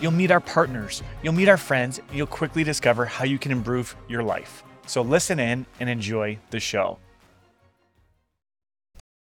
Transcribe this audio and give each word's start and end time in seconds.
You'll 0.00 0.12
meet 0.12 0.30
our 0.30 0.40
partners, 0.40 1.02
you'll 1.24 1.32
meet 1.32 1.48
our 1.48 1.56
friends, 1.56 1.98
and 1.98 2.16
you'll 2.16 2.28
quickly 2.28 2.62
discover 2.62 3.04
how 3.04 3.24
you 3.24 3.36
can 3.36 3.50
improve 3.50 3.96
your 4.08 4.22
life. 4.22 4.62
So 4.86 5.02
listen 5.02 5.40
in 5.40 5.66
and 5.80 5.90
enjoy 5.90 6.38
the 6.50 6.60
show. 6.60 6.98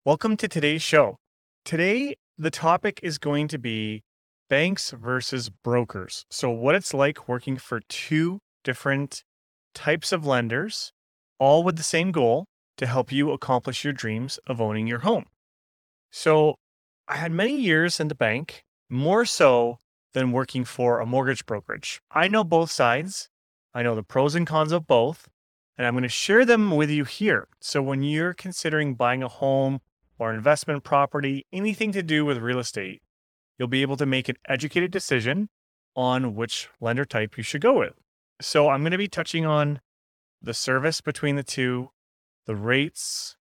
Welcome 0.06 0.38
to 0.38 0.48
today's 0.48 0.80
show. 0.80 1.16
Today, 1.66 2.16
the 2.38 2.50
topic 2.50 3.00
is 3.02 3.18
going 3.18 3.48
to 3.48 3.59
be 3.59 4.02
banks 4.48 4.90
versus 4.90 5.50
brokers. 5.50 6.24
So, 6.30 6.50
what 6.50 6.74
it's 6.74 6.92
like 6.92 7.28
working 7.28 7.56
for 7.56 7.80
two 7.88 8.38
different 8.65 9.23
types 9.74 10.12
of 10.12 10.26
lenders, 10.26 10.92
all 11.38 11.62
with 11.62 11.76
the 11.76 11.82
same 11.82 12.10
goal 12.10 12.46
to 12.78 12.87
help 12.87 13.12
you 13.12 13.32
accomplish 13.32 13.84
your 13.84 13.92
dreams 13.92 14.38
of 14.46 14.60
owning 14.60 14.87
your 14.87 15.01
home. 15.01 15.26
So, 16.10 16.56
I 17.06 17.16
had 17.16 17.32
many 17.32 17.56
years 17.56 18.01
in 18.01 18.09
the 18.09 18.15
bank, 18.15 18.65
more 18.90 19.24
so 19.24 19.78
than 20.14 20.32
working 20.32 20.64
for 20.64 21.00
a 21.00 21.06
mortgage 21.06 21.45
brokerage. 21.45 22.00
I 22.10 22.28
know 22.28 22.45
both 22.45 22.70
sides. 22.70 23.29
I 23.74 23.82
know 23.82 23.95
the 23.95 24.02
pros 24.02 24.34
and 24.34 24.46
cons 24.46 24.73
of 24.73 24.87
both, 24.87 25.29
and 25.76 25.87
I'm 25.87 25.95
going 25.95 26.04
to 26.04 26.09
share 26.09 26.45
them 26.45 26.70
with 26.70 26.88
you 26.88 27.04
here. 27.04 27.48
So 27.60 27.82
when 27.82 28.02
you're 28.02 28.32
considering 28.32 28.95
buying 28.95 29.23
a 29.23 29.29
home 29.29 29.80
or 30.18 30.32
investment 30.32 30.85
property, 30.85 31.45
anything 31.52 31.92
to 31.92 32.02
do 32.02 32.24
with 32.24 32.38
real 32.38 32.60
estate, 32.60 33.02
you'll 33.59 33.68
be 33.68 33.82
able 33.82 33.96
to 33.96 34.07
make 34.07 34.29
an 34.29 34.37
educated 34.48 34.90
decision 34.90 35.48
on 35.96 36.35
which 36.35 36.68
lender 36.80 37.04
type 37.04 37.37
you 37.37 37.42
should 37.42 37.60
go 37.60 37.79
with. 37.79 37.95
So 38.40 38.68
I'm 38.68 38.82
going 38.82 38.92
to 38.92 38.98
be 38.98 39.09
touching 39.09 39.45
on 39.45 39.80
the 40.40 40.54
service 40.54 41.01
between 41.01 41.37
the 41.37 41.42
two, 41.42 41.90
the 42.46 42.57
rates, 42.57 43.37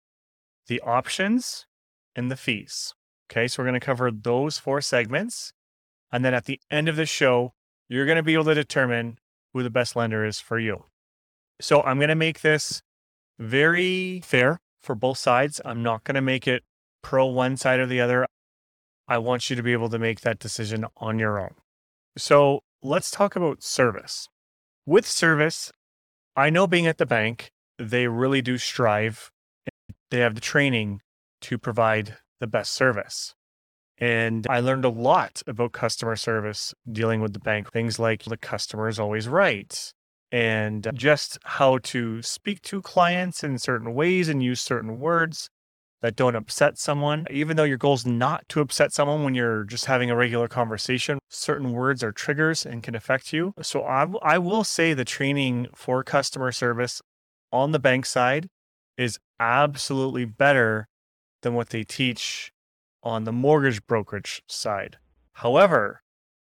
the 0.67 0.81
options, 0.81 1.67
and 2.15 2.31
the 2.31 2.37
fees. 2.37 2.95
Okay, 3.31 3.49
so 3.49 3.63
we're 3.63 3.69
going 3.69 3.81
to 3.81 3.85
cover 3.85 4.11
those 4.11 4.59
four 4.59 4.81
segments. 4.81 5.53
And 6.13 6.25
then 6.25 6.35
at 6.35 6.45
the 6.45 6.61
end 6.71 6.89
of 6.89 6.97
the 6.97 7.07
show, 7.07 7.53
you're 7.89 8.07
going 8.07 8.17
to 8.17 8.23
be 8.23 8.35
able 8.35 8.45
to 8.45 8.55
determine 8.55 9.19
who 9.53 9.63
the 9.63 9.71
best 9.71 9.97
lender 9.97 10.25
is 10.25 10.41
for 10.41 10.59
you. 10.59 10.85
So 11.61 11.83
I'm 11.83 11.99
going 11.99 12.09
to 12.09 12.15
make 12.15 12.41
this 12.41 12.83
very 13.39 14.21
fair 14.25 14.59
for 14.83 14.95
both 14.95 15.19
sides. 15.19 15.61
I'm 15.65 15.83
not 15.83 16.05
going 16.05 16.15
to 16.15 16.21
make 16.21 16.47
it 16.47 16.63
pro 17.03 17.27
one 17.27 17.57
side 17.57 17.81
or 17.81 17.87
the 17.87 18.01
other. 18.01 18.27
I 19.09 19.19
want 19.19 19.51
you 19.51 19.57
to 19.57 19.63
be 19.63 19.73
able 19.73 19.89
to 19.91 19.99
make 19.99 20.21
that 20.21 20.39
decision 20.39 20.87
on 20.97 21.19
your 21.19 21.39
own. 21.39 21.55
So 22.17 22.61
let's 22.83 23.11
talk 23.11 23.37
about 23.37 23.63
service. 23.63 24.29
With 24.87 25.07
service, 25.07 25.73
I 26.37 26.51
know 26.51 26.67
being 26.67 26.87
at 26.87 26.99
the 26.99 27.07
bank, 27.07 27.51
they 27.79 28.07
really 28.07 28.43
do 28.43 28.57
strive. 28.57 29.31
They 30.11 30.21
have 30.21 30.35
the 30.35 30.41
training 30.41 31.01
to 31.43 31.59
provide 31.59 32.19
the 32.41 32.47
best 32.47 32.73
service. 32.73 33.35
And 34.01 34.47
I 34.49 34.61
learned 34.61 34.87
a 34.87 34.91
lot 34.91 35.43
about 35.47 35.73
customer 35.73 36.17
service 36.17 36.75
dealing 36.91 37.21
with 37.21 37.35
the 37.35 37.39
bank. 37.39 37.71
Things 37.71 37.99
like 37.99 38.25
the 38.25 38.39
customer 38.39 38.89
is 38.89 38.99
always 38.99 39.29
right 39.29 39.93
and 40.33 40.89
just 40.95 41.39
how 41.45 41.79
to 41.79 42.23
speak 42.23 42.63
to 42.63 42.81
clients 42.81 43.43
in 43.45 43.59
certain 43.59 43.95
ways 43.95 44.29
and 44.29 44.43
use 44.43 44.61
certain 44.61 44.99
words 44.99 45.51
that 46.03 46.17
don't 46.17 46.37
upset 46.37 46.79
someone. 46.79 47.27
Even 47.31 47.57
though 47.57 47.65
your 47.65 47.77
goal 47.77 47.95
is 47.95 48.07
not 48.07 48.49
to 48.49 48.61
upset 48.61 48.93
someone 48.93 49.23
when 49.23 49.35
you're 49.35 49.65
just 49.65 49.85
having 49.85 50.11
a 50.11 50.17
regular 50.17 50.49
conversation, 50.49 51.19
certain 51.29 51.73
words 51.73 52.03
are 52.03 52.13
triggers 52.13 52.65
and 52.65 52.83
can 52.83 52.95
affect 52.95 53.33
you. 53.33 53.53
So 53.61 53.83
I, 53.83 54.07
I 54.23 54.39
will 54.39 54.65
say 54.65 54.95
the 54.95 55.05
training 55.05 55.69
for 55.75 56.03
customer 56.03 56.53
service 56.53 57.03
on 57.53 57.73
the 57.73 57.79
bank 57.79 58.07
side 58.07 58.49
is 58.97 59.19
absolutely 59.39 60.25
better 60.25 60.87
than 61.43 61.55
what 61.55 61.71
they 61.71 61.85
teach 61.85 62.53
on 63.03 63.25
the 63.25 63.33
mortgage 63.33 63.87
brokerage 63.87 64.43
side. 64.47 64.99
However, 65.35 66.03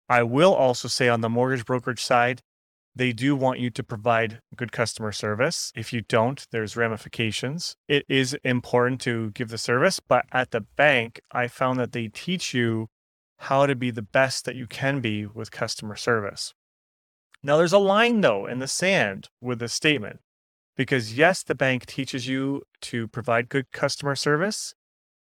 I 0.09 0.23
will 0.23 0.55
also 0.55 0.89
say 0.89 1.09
on 1.09 1.21
the 1.21 1.29
mortgage 1.29 1.65
brokerage 1.65 2.03
side, 2.03 2.43
they 2.95 3.13
do 3.13 3.37
want 3.37 3.61
you 3.61 3.71
to 3.71 3.85
provide 3.85 4.41
good 4.57 4.73
customer 4.73 5.13
service. 5.13 5.73
If 5.77 5.93
you 5.93 6.03
don't, 6.03 6.45
there's 6.51 6.77
ramifications. 6.77 7.77
It 7.87 8.05
is 8.09 8.37
important 8.43 9.01
to 9.03 9.31
give 9.31 9.49
the 9.49 9.59
service, 9.59 10.01
but 10.01 10.27
at 10.33 10.51
the 10.51 10.63
bank, 10.63 11.21
I 11.31 11.47
found 11.47 11.79
that 11.79 11.93
they 11.93 12.09
teach 12.09 12.53
you 12.53 12.89
how 13.39 13.67
to 13.67 13.75
be 13.75 13.91
the 13.91 14.03
best 14.03 14.45
that 14.45 14.57
you 14.57 14.67
can 14.67 15.01
be 15.01 15.25
with 15.25 15.51
customer 15.51 15.97
service. 15.97 16.53
Now, 17.43 17.57
there's 17.57 17.73
a 17.73 17.79
line 17.79 18.21
though 18.21 18.47
in 18.47 18.59
the 18.59 18.69
sand 18.69 19.29
with 19.41 19.61
this 19.61 19.73
statement 19.73 20.21
because 20.77 21.17
yes, 21.17 21.43
the 21.43 21.55
bank 21.55 21.87
teaches 21.87 22.27
you 22.27 22.63
to 22.83 23.09
provide 23.09 23.49
good 23.49 23.71
customer 23.73 24.17
service, 24.17 24.75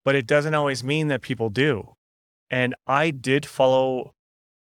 but 0.03 0.15
it 0.15 0.27
doesn't 0.27 0.55
always 0.55 0.83
mean 0.83 1.07
that 1.07 1.21
people 1.21 1.49
do. 1.49 1.95
And 2.49 2.75
I 2.87 3.11
did 3.11 3.45
follow 3.45 4.13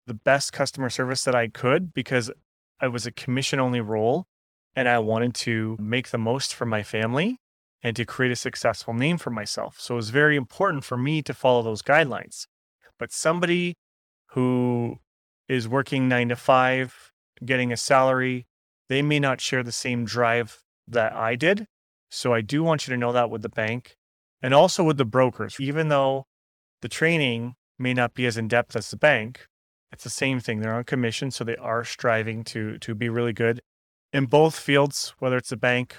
the 0.05 0.13
best 0.13 0.53
customer 0.53 0.89
service 0.89 1.23
that 1.23 1.35
I 1.35 1.47
could 1.47 1.93
because 1.93 2.31
I 2.79 2.87
was 2.87 3.05
a 3.05 3.11
commission 3.11 3.59
only 3.59 3.81
role 3.81 4.25
and 4.75 4.87
I 4.87 4.99
wanted 4.99 5.33
to 5.35 5.75
make 5.79 6.09
the 6.09 6.17
most 6.17 6.53
for 6.53 6.65
my 6.65 6.83
family 6.83 7.39
and 7.83 7.95
to 7.95 8.05
create 8.05 8.31
a 8.31 8.35
successful 8.35 8.93
name 8.93 9.17
for 9.17 9.29
myself. 9.29 9.79
So 9.79 9.95
it 9.95 9.97
was 9.97 10.09
very 10.09 10.35
important 10.35 10.83
for 10.83 10.97
me 10.97 11.21
to 11.23 11.33
follow 11.33 11.61
those 11.61 11.81
guidelines. 11.81 12.47
But 12.99 13.11
somebody 13.11 13.75
who 14.31 14.99
is 15.47 15.67
working 15.67 16.07
nine 16.07 16.29
to 16.29 16.35
five, 16.35 17.11
getting 17.45 17.71
a 17.71 17.77
salary, 17.77 18.47
they 18.89 19.01
may 19.01 19.19
not 19.19 19.41
share 19.41 19.63
the 19.63 19.71
same 19.71 20.05
drive 20.05 20.63
that 20.87 21.13
I 21.13 21.35
did. 21.35 21.67
So 22.09 22.33
I 22.33 22.41
do 22.41 22.63
want 22.63 22.87
you 22.87 22.93
to 22.93 22.97
know 22.97 23.11
that 23.11 23.29
with 23.29 23.41
the 23.41 23.49
bank 23.49 23.97
and 24.41 24.53
also 24.53 24.83
with 24.83 24.97
the 24.97 25.05
brokers, 25.05 25.57
even 25.59 25.89
though 25.89 26.25
the 26.81 26.89
training 26.89 27.55
may 27.79 27.93
not 27.93 28.13
be 28.13 28.25
as 28.25 28.37
in 28.37 28.47
depth 28.47 28.75
as 28.75 28.89
the 28.91 28.97
bank, 28.97 29.47
it's 29.91 30.03
the 30.03 30.09
same 30.09 30.39
thing. 30.39 30.59
They're 30.59 30.73
on 30.73 30.83
commission, 30.83 31.31
so 31.31 31.43
they 31.43 31.55
are 31.57 31.83
striving 31.83 32.43
to 32.45 32.77
to 32.79 32.93
be 32.93 33.09
really 33.09 33.33
good 33.33 33.61
in 34.13 34.25
both 34.25 34.57
fields, 34.57 35.13
whether 35.19 35.37
it's 35.37 35.49
the 35.49 35.57
bank 35.57 35.95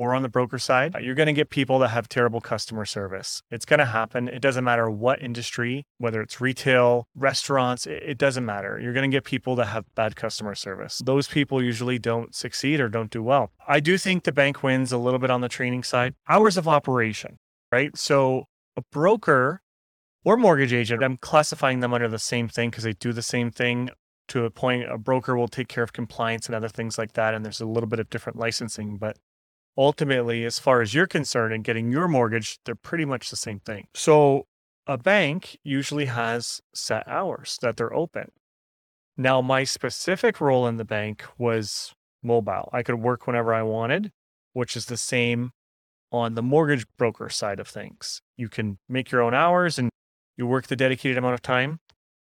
or 0.00 0.14
on 0.14 0.22
the 0.22 0.30
broker 0.30 0.58
side. 0.58 0.96
You're 0.98 1.14
going 1.14 1.26
to 1.26 1.34
get 1.34 1.50
people 1.50 1.78
that 1.80 1.88
have 1.88 2.08
terrible 2.08 2.40
customer 2.40 2.86
service. 2.86 3.42
It's 3.50 3.66
going 3.66 3.80
to 3.80 3.84
happen. 3.84 4.28
It 4.28 4.40
doesn't 4.40 4.64
matter 4.64 4.90
what 4.90 5.20
industry, 5.20 5.84
whether 5.98 6.22
it's 6.22 6.40
retail, 6.40 7.06
restaurants, 7.14 7.86
it, 7.86 8.02
it 8.02 8.16
doesn't 8.16 8.46
matter. 8.46 8.80
You're 8.82 8.94
going 8.94 9.10
to 9.10 9.14
get 9.14 9.24
people 9.24 9.56
that 9.56 9.66
have 9.66 9.84
bad 9.94 10.16
customer 10.16 10.54
service. 10.54 11.02
Those 11.04 11.28
people 11.28 11.62
usually 11.62 11.98
don't 11.98 12.34
succeed 12.34 12.80
or 12.80 12.88
don't 12.88 13.10
do 13.10 13.22
well. 13.22 13.50
I 13.68 13.80
do 13.80 13.98
think 13.98 14.24
the 14.24 14.32
bank 14.32 14.62
wins 14.62 14.90
a 14.90 14.96
little 14.96 15.18
bit 15.18 15.30
on 15.30 15.42
the 15.42 15.50
training 15.50 15.82
side. 15.82 16.14
Hours 16.30 16.56
of 16.56 16.66
operation 16.66 17.36
right? 17.72 17.96
So 17.96 18.44
a 18.76 18.82
broker 18.92 19.62
or 20.24 20.36
mortgage 20.36 20.72
agent, 20.72 21.02
I'm 21.02 21.16
classifying 21.16 21.80
them 21.80 21.94
under 21.94 22.08
the 22.08 22.18
same 22.18 22.48
thing 22.48 22.70
because 22.70 22.84
they 22.84 22.92
do 22.92 23.12
the 23.12 23.22
same 23.22 23.50
thing 23.50 23.90
to 24.28 24.44
a 24.44 24.50
point. 24.50 24.90
A 24.90 24.98
broker 24.98 25.36
will 25.36 25.48
take 25.48 25.68
care 25.68 25.84
of 25.84 25.92
compliance 25.92 26.46
and 26.46 26.54
other 26.54 26.68
things 26.68 26.98
like 26.98 27.12
that. 27.14 27.34
And 27.34 27.44
there's 27.44 27.60
a 27.60 27.66
little 27.66 27.88
bit 27.88 28.00
of 28.00 28.10
different 28.10 28.38
licensing. 28.38 28.96
But 28.96 29.18
ultimately, 29.76 30.44
as 30.44 30.58
far 30.58 30.82
as 30.82 30.94
you're 30.94 31.06
concerned 31.06 31.54
and 31.54 31.64
getting 31.64 31.90
your 31.90 32.08
mortgage, 32.08 32.58
they're 32.64 32.74
pretty 32.74 33.04
much 33.04 33.30
the 33.30 33.36
same 33.36 33.60
thing. 33.60 33.86
So 33.94 34.46
a 34.86 34.98
bank 34.98 35.58
usually 35.62 36.06
has 36.06 36.60
set 36.74 37.06
hours 37.08 37.58
that 37.62 37.76
they're 37.76 37.94
open. 37.94 38.30
Now, 39.16 39.40
my 39.40 39.64
specific 39.64 40.40
role 40.40 40.66
in 40.66 40.76
the 40.76 40.84
bank 40.84 41.24
was 41.38 41.94
mobile. 42.22 42.70
I 42.72 42.82
could 42.82 42.96
work 42.96 43.26
whenever 43.26 43.52
I 43.52 43.62
wanted, 43.62 44.12
which 44.52 44.76
is 44.76 44.86
the 44.86 44.96
same 44.96 45.52
on 46.12 46.34
the 46.34 46.42
mortgage 46.42 46.86
broker 46.98 47.28
side 47.28 47.60
of 47.60 47.68
things. 47.68 48.22
You 48.36 48.48
can 48.48 48.78
make 48.88 49.10
your 49.10 49.22
own 49.22 49.34
hours 49.34 49.78
and 49.78 49.90
you 50.36 50.46
work 50.46 50.66
the 50.66 50.76
dedicated 50.76 51.18
amount 51.18 51.34
of 51.34 51.42
time. 51.42 51.80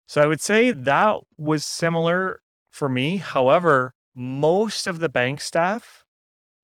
So 0.09 0.23
I 0.23 0.27
would 0.27 0.41
say 0.41 0.71
that 0.71 1.19
was 1.37 1.65
similar 1.65 2.41
for 2.71 2.89
me. 2.89 3.19
However, 3.19 3.93
most 4.15 4.87
of 4.87 4.99
the 4.99 5.09
bank 5.09 5.41
staff 5.41 6.05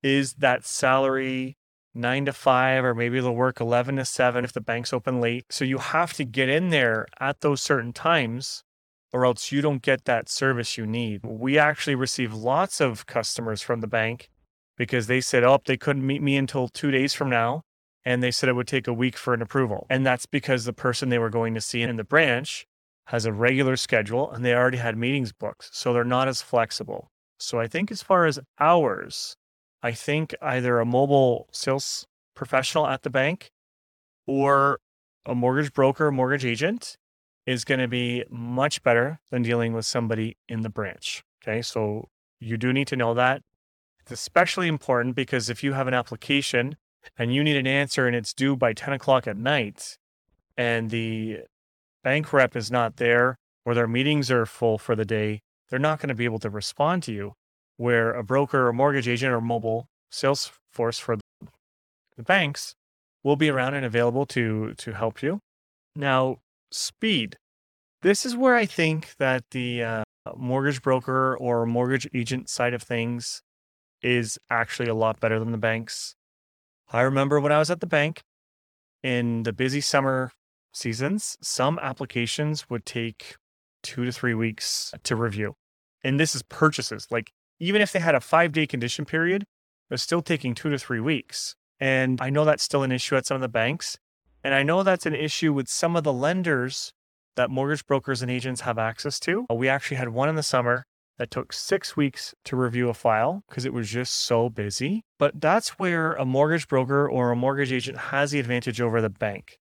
is 0.03 0.35
that 0.35 0.65
salary 0.65 1.57
nine 1.95 2.25
to 2.25 2.33
five, 2.33 2.85
or 2.85 2.95
maybe 2.95 3.21
they'll 3.21 3.35
work 3.35 3.61
11 3.61 3.97
to 3.97 4.05
seven 4.05 4.45
if 4.45 4.53
the 4.53 4.61
bank's 4.61 4.93
open 4.93 5.21
late. 5.21 5.45
So 5.51 5.65
you 5.65 5.79
have 5.79 6.15
to 6.15 6.25
get 6.25 6.49
in 6.49 6.71
there 6.71 7.07
at 7.21 7.41
those 7.41 7.61
certain 7.61 7.93
times 7.93 8.65
or 9.13 9.27
else 9.27 9.53
you 9.53 9.61
don't 9.61 9.83
get 9.83 10.07
that 10.07 10.29
service 10.29 10.79
you 10.79 10.87
need. 10.87 11.21
We 11.23 11.59
actually 11.59 11.95
receive 11.95 12.33
lots 12.33 12.81
of 12.81 13.07
customers 13.07 13.61
from 13.61 13.81
the 13.81 13.87
bank 13.87 14.31
because 14.77 15.07
they 15.07 15.21
said, 15.21 15.45
oh, 15.45 15.59
they 15.65 15.77
couldn't 15.77 16.07
meet 16.07 16.23
me 16.23 16.37
until 16.37 16.69
two 16.69 16.91
days 16.91 17.13
from 17.15 17.31
now. 17.31 17.63
And 18.05 18.23
they 18.23 18.31
said 18.31 18.49
it 18.49 18.55
would 18.55 18.67
take 18.67 18.89
a 18.89 18.93
week 18.93 19.17
for 19.17 19.33
an 19.33 19.43
approval. 19.43 19.87
And 19.89 20.05
that's 20.05 20.27
because 20.27 20.65
the 20.65 20.73
person 20.73 21.09
they 21.09 21.19
were 21.19 21.31
going 21.31 21.55
to 21.55 21.61
see 21.61 21.83
in 21.83 21.97
the 21.97 22.05
branch 22.05 22.67
has 23.07 23.27
a 23.27 23.33
regular 23.33 23.77
schedule 23.77 24.31
and 24.31 24.45
they 24.45 24.55
already 24.55 24.79
had 24.79 24.97
meetings 24.97 25.33
booked. 25.33 25.75
So 25.75 25.93
they're 25.93 26.05
not 26.05 26.29
as 26.29 26.43
flexible. 26.43 27.11
So 27.39 27.61
I 27.61 27.67
think 27.67 27.91
as 27.91 28.03
far 28.03 28.27
as 28.27 28.41
hours, 28.59 29.37
I 29.83 29.93
think 29.93 30.35
either 30.41 30.79
a 30.79 30.85
mobile 30.85 31.49
sales 31.53 32.07
professional 32.35 32.87
at 32.87 33.03
the 33.03 33.11
bank 33.11 33.51
or 34.27 34.79
a 35.27 35.35
mortgage 35.35 35.73
broker, 35.73 36.11
mortgage 36.11 36.45
agent 36.45 36.97
is 37.47 37.65
going 37.65 37.81
to 37.81 37.89
be 37.89 38.25
much 38.31 38.83
better 38.83 39.21
than 39.31 39.43
dealing 39.43 39.73
with 39.73 39.85
somebody 39.87 40.37
in 40.49 40.63
the 40.63 40.69
branch. 40.69 41.23
Okay. 41.43 41.63
So 41.63 42.09
you 42.41 42.57
do 42.57 42.73
need 42.73 42.87
to 42.89 42.97
know 42.97 43.15
that. 43.15 43.43
It's 44.03 44.13
especially 44.13 44.69
important 44.69 45.15
because 45.15 45.49
if 45.49 45.63
you 45.63 45.75
have 45.75 45.87
an 45.87 45.95
application 45.95 46.77
and 47.17 47.33
you 47.33 47.45
need 47.45 47.57
an 47.57 47.67
answer 47.67 48.07
and 48.07 48.17
it's 48.17 48.35
due 48.35 48.57
by 48.57 48.73
10 48.73 48.95
o'clock 48.95 49.27
at 49.27 49.37
night 49.37 49.97
and 50.57 50.91
the 50.91 51.41
bank 52.03 52.33
rep 52.33 52.57
is 52.57 52.71
not 52.71 52.97
there 52.97 53.37
or 53.65 53.75
their 53.75 53.87
meetings 53.87 54.31
are 54.31 54.45
full 54.45 54.77
for 54.77 54.97
the 54.97 55.05
day, 55.05 55.41
they're 55.71 55.79
not 55.79 56.01
going 56.01 56.09
to 56.09 56.15
be 56.15 56.25
able 56.25 56.41
to 56.41 56.51
respond 56.51 57.03
to 57.05 57.13
you. 57.13 57.35
Where 57.77 58.13
a 58.13 58.23
broker 58.23 58.69
or 58.69 58.73
mortgage 58.73 59.09
agent 59.09 59.33
or 59.33 59.41
mobile 59.41 59.87
sales 60.11 60.53
force 60.73 60.99
for 60.99 61.17
the 62.17 62.23
banks 62.23 62.75
will 63.25 63.37
be 63.37 63.49
around 63.49 63.75
and 63.75 63.85
available 63.85 64.27
to 64.27 64.75
to 64.75 64.93
help 64.93 65.23
you. 65.23 65.41
Now, 65.97 66.39
speed. 66.71 67.37
This 68.03 68.27
is 68.27 68.37
where 68.37 68.57
I 68.57 68.67
think 68.67 69.15
that 69.19 69.45
the 69.53 69.83
uh, 69.83 70.05
mortgage 70.37 70.83
broker 70.83 71.37
or 71.37 71.67
mortgage 71.67 72.09
agent 72.15 72.49
side 72.49 72.75
of 72.75 72.83
things 72.83 73.43
is 74.03 74.39
actually 74.51 74.89
a 74.89 74.95
lot 74.95 75.21
better 75.21 75.39
than 75.39 75.53
the 75.53 75.59
banks. 75.59 76.15
I 76.93 77.03
remember 77.03 77.41
when 77.41 77.53
I 77.53 77.59
was 77.59 77.71
at 77.71 77.81
the 77.81 77.87
bank 77.87 78.23
in 79.03 79.45
the 79.45 79.53
busy 79.53 79.81
summer 79.81 80.33
seasons, 80.73 81.37
some 81.41 81.79
applications 81.81 82.69
would 82.69 82.85
take 82.85 83.37
two 83.83 84.05
to 84.05 84.13
three 84.13 84.35
weeks 84.35 84.93
to 85.03 85.17
review. 85.17 85.55
And 86.05 86.19
this 86.19 86.35
is 86.35 86.43
purchases. 86.43 87.07
Like, 87.11 87.33
even 87.59 87.81
if 87.81 87.93
they 87.93 88.01
had 88.01 88.15
a 88.15 88.21
five 88.21 88.53
day 88.53 88.67
condition 88.67 89.05
period, 89.05 89.45
they're 89.89 89.99
still 89.99 90.23
taking 90.23 90.55
two 90.55 90.71
to 90.71 90.79
three 90.79 91.01
weeks. 91.01 91.55
And 91.79 92.21
I 92.21 92.31
know 92.31 92.45
that's 92.45 92.63
still 92.63 92.83
an 92.83 92.93
issue 92.93 93.17
at 93.17 93.27
some 93.27 93.37
of 93.37 93.41
the 93.41 93.49
banks. 93.49 93.97
And 94.45 94.55
I 94.55 94.63
know 94.63 94.83
that's 94.83 95.07
an 95.07 95.15
issue 95.15 95.53
with 95.53 95.69
some 95.69 95.97
of 95.97 96.05
the 96.05 96.13
lenders 96.13 96.93
that 97.37 97.51
mortgage 97.51 97.87
brokers 97.87 98.23
and 98.23 98.31
agents 98.31 98.63
have 98.63 98.79
access 98.79 99.19
to. 99.21 99.47
We 99.55 99.69
actually 99.69 99.97
had 99.97 100.11
one 100.11 100.29
in 100.29 100.35
the 100.35 100.43
summer 100.43 100.85
that 101.19 101.31
took 101.31 101.53
six 101.53 101.97
weeks 101.97 102.35
to 102.45 102.57
review 102.57 102.89
a 102.89 102.95
file 102.95 103.45
because 103.49 103.65
it 103.65 103.73
was 103.73 103.91
just 103.91 104.15
so 104.15 104.49
busy. 104.49 105.05
But 105.19 105.41
that's 105.41 105.79
where 105.79 106.15
a 106.15 106.25
mortgage 106.25 106.69
broker 106.69 107.09
or 107.09 107.31
a 107.31 107.37
mortgage 107.37 107.73
agent 107.73 107.99
has 107.99 108.31
the 108.31 108.41
advantage 108.41 108.81
over 108.81 109.01
the 109.01 109.11
bank. 109.11 109.59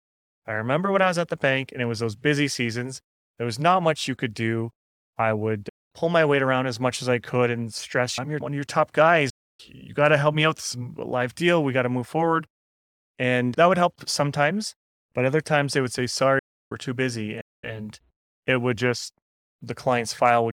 I 0.47 0.53
remember 0.53 0.91
when 0.91 1.01
I 1.01 1.07
was 1.07 1.17
at 1.17 1.29
the 1.29 1.37
bank 1.37 1.71
and 1.71 1.81
it 1.81 1.85
was 1.85 1.99
those 1.99 2.15
busy 2.15 2.47
seasons, 2.47 3.01
there 3.37 3.45
was 3.45 3.59
not 3.59 3.83
much 3.83 4.07
you 4.07 4.15
could 4.15 4.33
do. 4.33 4.71
I 5.17 5.33
would 5.33 5.69
pull 5.93 6.09
my 6.09 6.25
weight 6.25 6.41
around 6.41 6.67
as 6.67 6.79
much 6.79 7.01
as 7.01 7.09
I 7.09 7.19
could 7.19 7.51
and 7.51 7.73
stress, 7.73 8.17
I'm 8.17 8.29
your, 8.29 8.39
one 8.39 8.53
of 8.53 8.55
your 8.55 8.63
top 8.63 8.91
guys. 8.91 9.29
You 9.65 9.93
got 9.93 10.07
to 10.07 10.17
help 10.17 10.33
me 10.33 10.45
out. 10.45 10.55
This 10.55 10.75
is 10.75 10.77
live 10.97 11.35
deal. 11.35 11.63
We 11.63 11.73
got 11.73 11.83
to 11.83 11.89
move 11.89 12.07
forward. 12.07 12.47
And 13.19 13.53
that 13.55 13.67
would 13.67 13.77
help 13.77 14.09
sometimes. 14.09 14.73
But 15.13 15.25
other 15.25 15.41
times 15.41 15.73
they 15.73 15.81
would 15.81 15.93
say, 15.93 16.07
sorry, 16.07 16.39
we're 16.69 16.77
too 16.77 16.93
busy. 16.93 17.39
And 17.61 17.99
it 18.47 18.61
would 18.61 18.77
just, 18.77 19.13
the 19.61 19.75
client's 19.75 20.13
file 20.13 20.45
would 20.45 20.55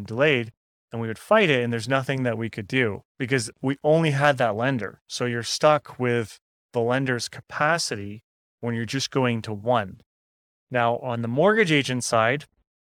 be 0.00 0.04
delayed 0.04 0.52
and 0.92 1.00
we 1.00 1.08
would 1.08 1.18
fight 1.18 1.50
it. 1.50 1.62
And 1.62 1.72
there's 1.72 1.88
nothing 1.88 2.22
that 2.22 2.38
we 2.38 2.48
could 2.48 2.68
do 2.68 3.02
because 3.18 3.50
we 3.60 3.76
only 3.82 4.10
had 4.10 4.38
that 4.38 4.56
lender. 4.56 5.00
So 5.06 5.24
you're 5.24 5.42
stuck 5.42 5.98
with 5.98 6.38
the 6.72 6.80
lender's 6.80 7.28
capacity 7.28 8.22
when 8.60 8.74
you're 8.74 8.84
just 8.84 9.10
going 9.10 9.42
to 9.42 9.52
one. 9.52 10.00
Now, 10.70 10.98
on 10.98 11.22
the 11.22 11.28
mortgage 11.28 11.72
agent 11.72 12.04
side, 12.04 12.44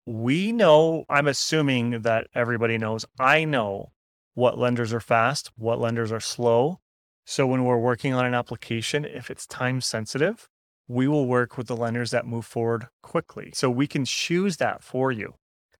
we 0.06 0.52
know, 0.52 1.04
I'm 1.08 1.26
assuming 1.26 2.02
that 2.02 2.28
everybody 2.34 2.78
knows, 2.78 3.04
I 3.18 3.44
know 3.44 3.92
what 4.34 4.58
lenders 4.58 4.92
are 4.92 5.00
fast, 5.00 5.50
what 5.56 5.80
lenders 5.80 6.12
are 6.12 6.20
slow. 6.20 6.80
So 7.24 7.46
when 7.46 7.64
we're 7.64 7.78
working 7.78 8.14
on 8.14 8.24
an 8.24 8.34
application, 8.34 9.04
if 9.04 9.30
it's 9.30 9.46
time 9.46 9.80
sensitive, 9.80 10.48
we 10.88 11.08
will 11.08 11.26
work 11.26 11.58
with 11.58 11.66
the 11.66 11.76
lenders 11.76 12.12
that 12.12 12.26
move 12.26 12.46
forward 12.46 12.86
quickly. 13.02 13.50
So 13.54 13.68
we 13.68 13.86
can 13.86 14.04
choose 14.04 14.58
that 14.58 14.82
for 14.82 15.10
you. 15.10 15.34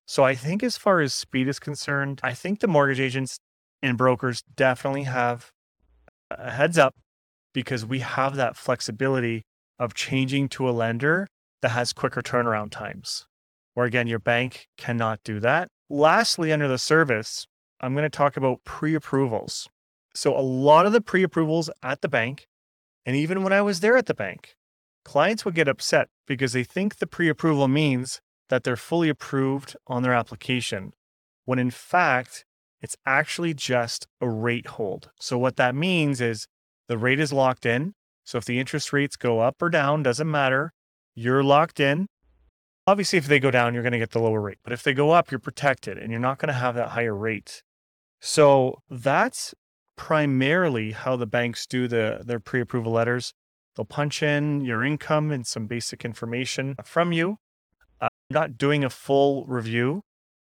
So 0.07 0.25
I 0.25 0.35
think 0.35 0.63
as 0.63 0.77
far 0.77 1.01
as 1.01 1.13
speed 1.13 1.49
is 1.49 1.59
concerned, 1.59 2.21
I 2.23 2.33
think 2.33 2.61
the 2.61 2.69
mortgage 2.69 3.01
agents 3.01 3.39
and 3.83 3.99
brokers 3.99 4.43
definitely 4.55 5.03
have 5.03 5.51
a 6.31 6.53
heads 6.53 6.79
up 6.79 6.95
because 7.53 7.85
we 7.85 7.99
have 8.01 8.37
that 8.37 8.57
flexibility 8.57 9.43
of 9.79 9.95
changing 9.95 10.49
to 10.51 10.69
a 10.69 10.71
lender 10.71 11.27
that 11.63 11.71
has 11.71 11.93
quicker 11.93 12.23
turnaround 12.23 12.71
times, 12.71 13.27
where 13.75 13.87
again, 13.87 14.07
your 14.07 14.19
bank 14.19 14.69
cannot 14.79 15.21
do 15.25 15.41
that. 15.41 15.69
Lastly, 15.91 16.53
under 16.53 16.69
the 16.69 16.79
service, 16.79 17.47
I'm 17.81 17.95
going 17.95 18.05
to 18.05 18.11
talk 18.11 18.37
about 18.37 18.65
pre 18.65 18.95
approvals. 18.95 19.69
So, 20.15 20.37
a 20.37 20.41
lot 20.41 20.87
of 20.87 20.93
the 20.93 21.01
pre 21.01 21.23
approvals 21.23 21.69
at 21.83 22.01
the 22.01 22.09
bank, 22.09 22.47
and 23.05 23.17
even 23.17 23.43
when 23.43 23.53
I 23.53 23.63
was 23.63 23.81
there 23.81 23.97
at 23.97 24.07
the 24.07 24.15
bank, 24.15 24.57
clients 25.05 25.45
would 25.45 25.55
get 25.55 25.69
upset 25.69 26.09
because 26.27 26.53
they 26.53 26.65
think 26.65 26.97
the 26.97 27.07
pre 27.07 27.29
approval 27.29 27.69
means 27.69 28.21
that 28.49 28.65
they're 28.65 28.77
fully 28.77 29.09
approved 29.09 29.77
on 29.87 30.03
their 30.03 30.15
application, 30.15 30.93
when 31.45 31.59
in 31.59 31.71
fact, 31.71 32.45
it's 32.81 32.97
actually 33.05 33.55
just 33.55 34.07
a 34.21 34.29
rate 34.29 34.67
hold. 34.67 35.11
So, 35.21 35.39
what 35.39 35.57
that 35.57 35.75
means 35.75 36.21
is 36.21 36.47
the 36.89 36.99
rate 36.99 37.21
is 37.21 37.33
locked 37.33 37.67
in. 37.67 37.95
So, 38.25 38.39
if 38.39 38.45
the 38.45 38.61
interest 38.61 38.93
rates 38.93 39.17
go 39.17 39.41
up 39.41 39.61
or 39.61 39.71
down, 39.71 40.03
doesn't 40.03 40.31
matter 40.31 40.73
you're 41.17 41.43
locked 41.43 41.81
in. 41.81 42.07
Obviously, 42.87 43.19
if 43.19 43.27
they 43.27 43.41
go 43.41 43.51
down, 43.51 43.75
you're 43.75 43.83
going 43.83 43.93
to 43.93 43.99
get 43.99 44.13
the 44.13 44.21
lower 44.21 44.41
rate. 44.41 44.59
But 44.63 44.73
if 44.73 44.85
they 44.85 44.95
go 44.95 45.11
up, 45.11 45.33
you're 45.33 45.41
protected 45.41 45.99
and 45.99 46.13
you're 46.13 46.21
not 46.21 46.39
going 46.39 46.49
to 46.49 46.53
have 46.53 46.77
that 46.77 46.91
higher 46.91 47.17
rate. 47.17 47.63
So 48.21 48.83
that's 48.89 49.55
primarily 49.97 50.93
how 50.93 51.17
the 51.17 51.27
banks 51.27 51.67
do 51.67 51.89
the 51.89 52.21
their 52.25 52.39
pre-approval 52.39 52.93
letters. 52.93 53.33
They'll 53.75 53.87
punch 53.87 54.23
in 54.23 54.61
your 54.61 54.85
income 54.85 55.33
and 55.33 55.47
some 55.47 55.67
basic 55.67 56.05
information 56.05 56.77
from 56.85 57.13
you. 57.13 57.39
Not 58.31 58.59
doing 58.59 58.85
a 58.85 58.91
full 58.91 59.45
review 59.47 60.03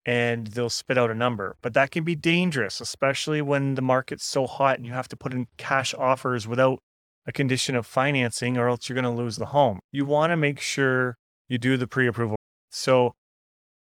and 0.06 0.48
they'll 0.48 0.70
spit 0.70 0.98
out 0.98 1.12
a 1.12 1.16
number. 1.16 1.56
But 1.62 1.74
that 1.74 1.92
can 1.92 2.04
be 2.04 2.16
dangerous, 2.16 2.82
especially 2.82 3.42
when 3.42 3.76
the 3.76 3.82
market's 3.82 4.26
so 4.26 4.48
hot 4.48 4.78
and 4.78 4.86
you 4.86 4.94
have 4.94 5.08
to 5.10 5.18
put 5.18 5.34
in 5.34 5.48
cash 5.58 5.94
offers 5.94 6.48
without 6.48 6.80
a 7.28 7.32
condition 7.32 7.76
of 7.76 7.86
financing 7.86 8.58
or 8.58 8.68
else 8.68 8.90
you're 8.90 8.96
going 9.00 9.04
to 9.04 9.22
lose 9.22 9.36
the 9.36 9.48
home. 9.48 9.80
You 9.92 10.06
want 10.06 10.32
to 10.32 10.38
make 10.38 10.60
sure 10.60 11.16
you 11.48 11.58
do 11.58 11.78
the 11.78 11.88
pre 11.88 12.08
approval. 12.08 12.38
So 12.72 13.14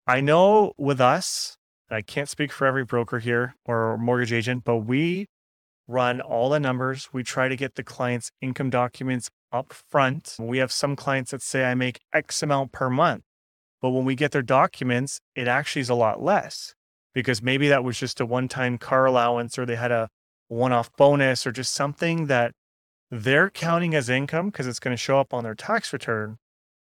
I 0.06 0.20
know 0.20 0.72
with 0.76 1.00
us, 1.00 1.56
I 1.90 2.02
can't 2.02 2.28
speak 2.28 2.52
for 2.52 2.66
every 2.66 2.84
broker 2.84 3.18
here 3.20 3.54
or 3.64 3.96
mortgage 3.96 4.32
agent, 4.32 4.64
but 4.64 4.78
we 4.78 5.26
run 5.86 6.20
all 6.20 6.50
the 6.50 6.60
numbers. 6.60 7.08
We 7.12 7.22
try 7.22 7.48
to 7.48 7.56
get 7.56 7.76
the 7.76 7.82
client's 7.82 8.30
income 8.42 8.68
documents 8.68 9.30
up 9.50 9.72
front. 9.72 10.36
We 10.38 10.58
have 10.58 10.70
some 10.70 10.96
clients 10.96 11.30
that 11.30 11.40
say 11.40 11.64
I 11.64 11.74
make 11.74 12.00
X 12.12 12.42
amount 12.42 12.72
per 12.72 12.90
month. 12.90 13.22
But 13.80 13.90
when 13.90 14.04
we 14.04 14.14
get 14.14 14.32
their 14.32 14.42
documents, 14.42 15.20
it 15.34 15.48
actually 15.48 15.82
is 15.82 15.90
a 15.90 15.94
lot 15.94 16.22
less 16.22 16.74
because 17.14 17.42
maybe 17.42 17.68
that 17.68 17.84
was 17.84 17.98
just 17.98 18.20
a 18.20 18.26
one 18.26 18.48
time 18.48 18.78
car 18.78 19.06
allowance 19.06 19.58
or 19.58 19.66
they 19.66 19.76
had 19.76 19.92
a 19.92 20.08
one 20.48 20.72
off 20.72 20.90
bonus 20.96 21.46
or 21.46 21.52
just 21.52 21.72
something 21.72 22.26
that 22.26 22.52
they're 23.10 23.50
counting 23.50 23.94
as 23.94 24.08
income 24.08 24.46
because 24.46 24.66
it's 24.66 24.80
going 24.80 24.92
to 24.92 25.02
show 25.02 25.18
up 25.18 25.32
on 25.32 25.44
their 25.44 25.54
tax 25.54 25.92
return, 25.92 26.36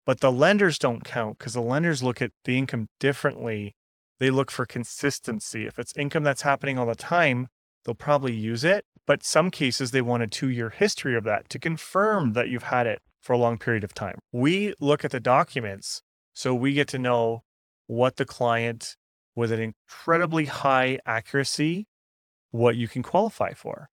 but 0.05 0.19
the 0.19 0.31
lenders 0.31 0.77
don't 0.77 1.03
count 1.03 1.37
because 1.37 1.53
the 1.53 1.61
lenders 1.61 2.03
look 2.03 2.21
at 2.21 2.31
the 2.43 2.57
income 2.57 2.87
differently. 2.99 3.75
They 4.19 4.29
look 4.29 4.51
for 4.51 4.65
consistency. 4.65 5.65
If 5.65 5.77
it's 5.79 5.95
income 5.95 6.23
that's 6.23 6.41
happening 6.41 6.77
all 6.77 6.87
the 6.87 6.95
time, 6.95 7.47
they'll 7.85 7.95
probably 7.95 8.33
use 8.33 8.63
it. 8.63 8.83
But 9.05 9.23
some 9.23 9.51
cases, 9.51 9.91
they 9.91 10.01
want 10.01 10.23
a 10.23 10.27
two 10.27 10.49
year 10.49 10.69
history 10.69 11.15
of 11.15 11.23
that 11.23 11.49
to 11.49 11.59
confirm 11.59 12.33
that 12.33 12.49
you've 12.49 12.63
had 12.63 12.87
it 12.87 13.01
for 13.21 13.33
a 13.33 13.37
long 13.37 13.57
period 13.57 13.83
of 13.83 13.93
time. 13.93 14.19
We 14.31 14.73
look 14.79 15.05
at 15.05 15.11
the 15.11 15.19
documents 15.19 16.01
so 16.37 16.53
we 16.53 16.73
get 16.73 16.87
to 16.89 16.99
know 16.99 17.41
what 17.87 18.17
the 18.17 18.25
client 18.25 18.95
with 19.35 19.51
an 19.51 19.59
incredibly 19.59 20.45
high 20.45 20.99
accuracy, 21.03 21.87
what 22.51 22.75
you 22.75 22.87
can 22.87 23.01
qualify 23.01 23.53
for. 23.53 23.89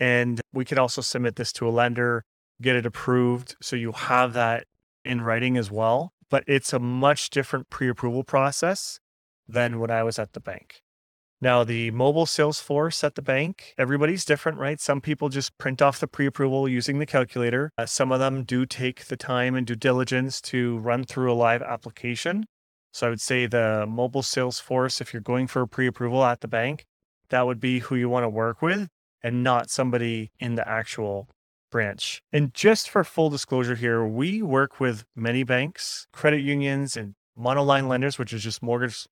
And 0.00 0.40
we 0.54 0.64
can 0.64 0.78
also 0.78 1.02
submit 1.02 1.36
this 1.36 1.52
to 1.52 1.68
a 1.68 1.70
lender, 1.70 2.24
get 2.62 2.76
it 2.76 2.86
approved. 2.86 3.56
So 3.60 3.76
you 3.76 3.92
have 3.92 4.32
that 4.32 4.64
in 5.04 5.20
writing 5.20 5.58
as 5.58 5.70
well. 5.70 6.14
But 6.30 6.44
it's 6.46 6.72
a 6.72 6.78
much 6.78 7.28
different 7.28 7.68
pre 7.68 7.90
approval 7.90 8.24
process 8.24 8.98
than 9.46 9.78
when 9.78 9.90
I 9.90 10.02
was 10.02 10.18
at 10.18 10.32
the 10.32 10.40
bank. 10.40 10.80
Now, 11.42 11.64
the 11.64 11.90
mobile 11.90 12.24
sales 12.24 12.60
force 12.60 13.02
at 13.02 13.16
the 13.16 13.20
bank, 13.20 13.74
everybody's 13.76 14.24
different, 14.24 14.58
right? 14.58 14.80
Some 14.80 15.00
people 15.00 15.28
just 15.28 15.58
print 15.58 15.82
off 15.82 15.98
the 15.98 16.06
pre 16.06 16.24
approval 16.24 16.68
using 16.68 17.00
the 17.00 17.04
calculator. 17.04 17.72
Uh, 17.76 17.84
some 17.84 18.12
of 18.12 18.20
them 18.20 18.44
do 18.44 18.64
take 18.64 19.06
the 19.06 19.16
time 19.16 19.56
and 19.56 19.66
due 19.66 19.74
diligence 19.74 20.40
to 20.42 20.78
run 20.78 21.02
through 21.02 21.32
a 21.32 21.34
live 21.34 21.60
application. 21.60 22.46
So 22.92 23.08
I 23.08 23.10
would 23.10 23.20
say 23.20 23.46
the 23.46 23.86
mobile 23.88 24.22
sales 24.22 24.60
force, 24.60 25.00
if 25.00 25.12
you're 25.12 25.20
going 25.20 25.48
for 25.48 25.62
a 25.62 25.66
pre 25.66 25.88
approval 25.88 26.24
at 26.24 26.42
the 26.42 26.48
bank, 26.48 26.84
that 27.30 27.44
would 27.44 27.58
be 27.58 27.80
who 27.80 27.96
you 27.96 28.08
want 28.08 28.22
to 28.22 28.28
work 28.28 28.62
with 28.62 28.86
and 29.20 29.42
not 29.42 29.68
somebody 29.68 30.30
in 30.38 30.54
the 30.54 30.68
actual 30.68 31.28
branch. 31.72 32.22
And 32.32 32.54
just 32.54 32.88
for 32.88 33.02
full 33.02 33.30
disclosure 33.30 33.74
here, 33.74 34.06
we 34.06 34.42
work 34.42 34.78
with 34.78 35.04
many 35.16 35.42
banks, 35.42 36.06
credit 36.12 36.42
unions, 36.42 36.96
and 36.96 37.16
monoline 37.36 37.88
lenders, 37.88 38.16
which 38.16 38.32
is 38.32 38.44
just 38.44 38.62
mortgage 38.62 39.08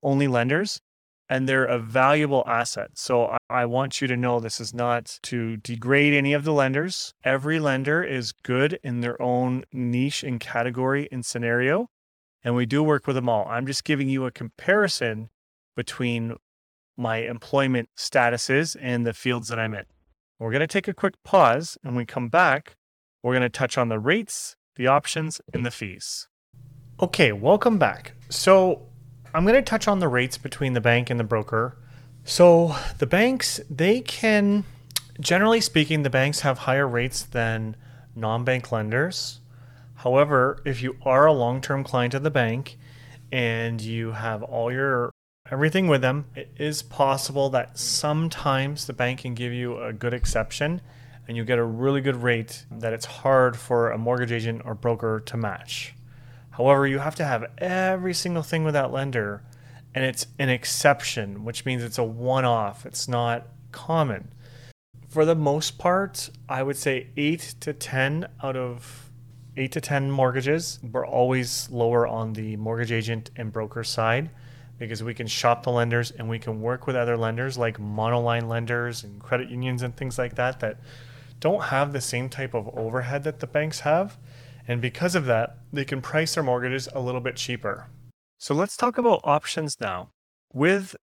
only 0.00 0.28
lenders, 0.28 0.80
and 1.28 1.48
they're 1.48 1.64
a 1.64 1.78
valuable 1.78 2.44
asset. 2.46 2.90
So 2.94 3.36
I, 3.50 3.66
want 3.66 4.00
you 4.00 4.06
to 4.08 4.16
know 4.16 4.38
this 4.38 4.60
is 4.60 4.72
not 4.72 5.18
to 5.24 5.56
degrade 5.56 6.14
any 6.14 6.32
of 6.32 6.44
the 6.44 6.52
lenders. 6.52 7.14
Every 7.24 7.58
lender 7.58 8.02
is 8.02 8.32
good 8.32 8.78
in 8.84 9.00
their 9.00 9.20
own 9.20 9.64
niche 9.72 10.22
and 10.22 10.38
category 10.38 11.08
and 11.10 11.24
scenario. 11.24 11.88
And 12.44 12.54
we 12.54 12.64
do 12.64 12.82
work 12.82 13.06
with 13.06 13.16
them 13.16 13.28
all. 13.28 13.46
I'm 13.48 13.66
just 13.66 13.84
giving 13.84 14.08
you 14.08 14.24
a 14.24 14.30
comparison 14.30 15.30
between 15.74 16.36
my 16.96 17.18
employment 17.18 17.88
statuses 17.96 18.76
and 18.80 19.04
the 19.04 19.12
fields 19.12 19.48
that 19.48 19.58
I'm 19.58 19.74
in. 19.74 19.84
We're 20.38 20.52
going 20.52 20.60
to 20.60 20.66
take 20.66 20.88
a 20.88 20.94
quick 20.94 21.14
pause 21.24 21.76
and 21.82 21.92
when 21.92 22.02
we 22.02 22.06
come 22.06 22.28
back, 22.28 22.76
we're 23.22 23.32
going 23.32 23.42
to 23.42 23.48
touch 23.48 23.76
on 23.76 23.88
the 23.88 23.98
rates, 23.98 24.54
the 24.76 24.86
options, 24.86 25.40
and 25.52 25.66
the 25.66 25.70
fees. 25.70 26.28
Okay, 27.00 27.32
welcome 27.32 27.78
back. 27.78 28.12
So 28.28 28.82
I'm 29.36 29.44
going 29.44 29.54
to 29.54 29.60
touch 29.60 29.86
on 29.86 29.98
the 29.98 30.08
rates 30.08 30.38
between 30.38 30.72
the 30.72 30.80
bank 30.80 31.10
and 31.10 31.20
the 31.20 31.24
broker. 31.24 31.76
So 32.24 32.74
the 32.96 33.04
banks, 33.04 33.60
they 33.68 34.00
can, 34.00 34.64
generally 35.20 35.60
speaking, 35.60 36.04
the 36.04 36.08
banks 36.08 36.40
have 36.40 36.56
higher 36.56 36.88
rates 36.88 37.22
than 37.22 37.76
non 38.14 38.44
bank 38.44 38.72
lenders. 38.72 39.40
However, 39.96 40.62
if 40.64 40.80
you 40.80 40.96
are 41.02 41.26
a 41.26 41.34
long 41.34 41.60
term 41.60 41.84
client 41.84 42.14
of 42.14 42.22
the 42.22 42.30
bank 42.30 42.78
and 43.30 43.78
you 43.78 44.12
have 44.12 44.42
all 44.42 44.72
your 44.72 45.10
everything 45.50 45.86
with 45.86 46.00
them, 46.00 46.24
it 46.34 46.50
is 46.56 46.82
possible 46.82 47.50
that 47.50 47.78
sometimes 47.78 48.86
the 48.86 48.94
bank 48.94 49.20
can 49.20 49.34
give 49.34 49.52
you 49.52 49.78
a 49.82 49.92
good 49.92 50.14
exception 50.14 50.80
and 51.28 51.36
you 51.36 51.44
get 51.44 51.58
a 51.58 51.64
really 51.64 52.00
good 52.00 52.22
rate 52.22 52.64
that 52.70 52.94
it's 52.94 53.04
hard 53.04 53.58
for 53.58 53.90
a 53.90 53.98
mortgage 53.98 54.32
agent 54.32 54.62
or 54.64 54.74
broker 54.74 55.20
to 55.26 55.36
match. 55.36 55.94
However, 56.56 56.86
you 56.86 57.00
have 57.00 57.14
to 57.16 57.24
have 57.24 57.44
every 57.58 58.14
single 58.14 58.42
thing 58.42 58.64
with 58.64 58.72
that 58.72 58.90
lender, 58.90 59.42
and 59.94 60.04
it's 60.04 60.26
an 60.38 60.48
exception, 60.48 61.44
which 61.44 61.66
means 61.66 61.82
it's 61.82 61.98
a 61.98 62.04
one 62.04 62.46
off. 62.46 62.86
It's 62.86 63.08
not 63.08 63.46
common. 63.72 64.28
For 65.08 65.26
the 65.26 65.34
most 65.34 65.76
part, 65.76 66.30
I 66.48 66.62
would 66.62 66.76
say 66.76 67.08
eight 67.16 67.56
to 67.60 67.74
10 67.74 68.26
out 68.42 68.56
of 68.56 69.10
eight 69.58 69.72
to 69.72 69.82
10 69.82 70.10
mortgages, 70.10 70.78
we're 70.82 71.06
always 71.06 71.68
lower 71.70 72.06
on 72.06 72.32
the 72.32 72.56
mortgage 72.56 72.92
agent 72.92 73.30
and 73.36 73.52
broker 73.52 73.84
side 73.84 74.30
because 74.78 75.02
we 75.02 75.14
can 75.14 75.26
shop 75.26 75.62
the 75.62 75.70
lenders 75.70 76.10
and 76.10 76.28
we 76.28 76.38
can 76.38 76.60
work 76.60 76.86
with 76.86 76.96
other 76.96 77.16
lenders 77.16 77.56
like 77.56 77.78
monoline 77.78 78.48
lenders 78.48 79.04
and 79.04 79.20
credit 79.20 79.48
unions 79.48 79.82
and 79.82 79.96
things 79.96 80.18
like 80.18 80.34
that 80.34 80.60
that 80.60 80.78
don't 81.40 81.64
have 81.64 81.92
the 81.92 82.00
same 82.00 82.28
type 82.28 82.54
of 82.54 82.68
overhead 82.76 83.24
that 83.24 83.40
the 83.40 83.46
banks 83.46 83.80
have 83.80 84.18
and 84.68 84.80
because 84.80 85.14
of 85.14 85.26
that, 85.26 85.58
they 85.72 85.84
can 85.84 86.00
price 86.00 86.34
their 86.34 86.44
mortgages 86.44 86.88
a 86.94 87.00
little 87.00 87.20
bit 87.20 87.36
cheaper. 87.36 87.88
So 88.38 88.54
let's 88.54 88.76
talk 88.76 88.98
about 88.98 89.20
options 89.24 89.80
now. 89.80 90.10
With 90.52 90.96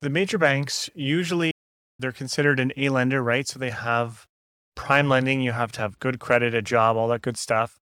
the 0.00 0.10
major 0.10 0.38
banks, 0.38 0.90
usually 0.94 1.52
they're 1.98 2.12
considered 2.12 2.60
an 2.60 2.72
A 2.76 2.88
lender, 2.88 3.22
right? 3.22 3.46
So 3.46 3.58
they 3.58 3.70
have 3.70 4.26
prime 4.74 5.08
lending, 5.08 5.40
you 5.40 5.52
have 5.52 5.72
to 5.72 5.80
have 5.80 5.98
good 5.98 6.20
credit, 6.20 6.54
a 6.54 6.62
job, 6.62 6.96
all 6.96 7.08
that 7.08 7.22
good 7.22 7.36
stuff. 7.36 7.78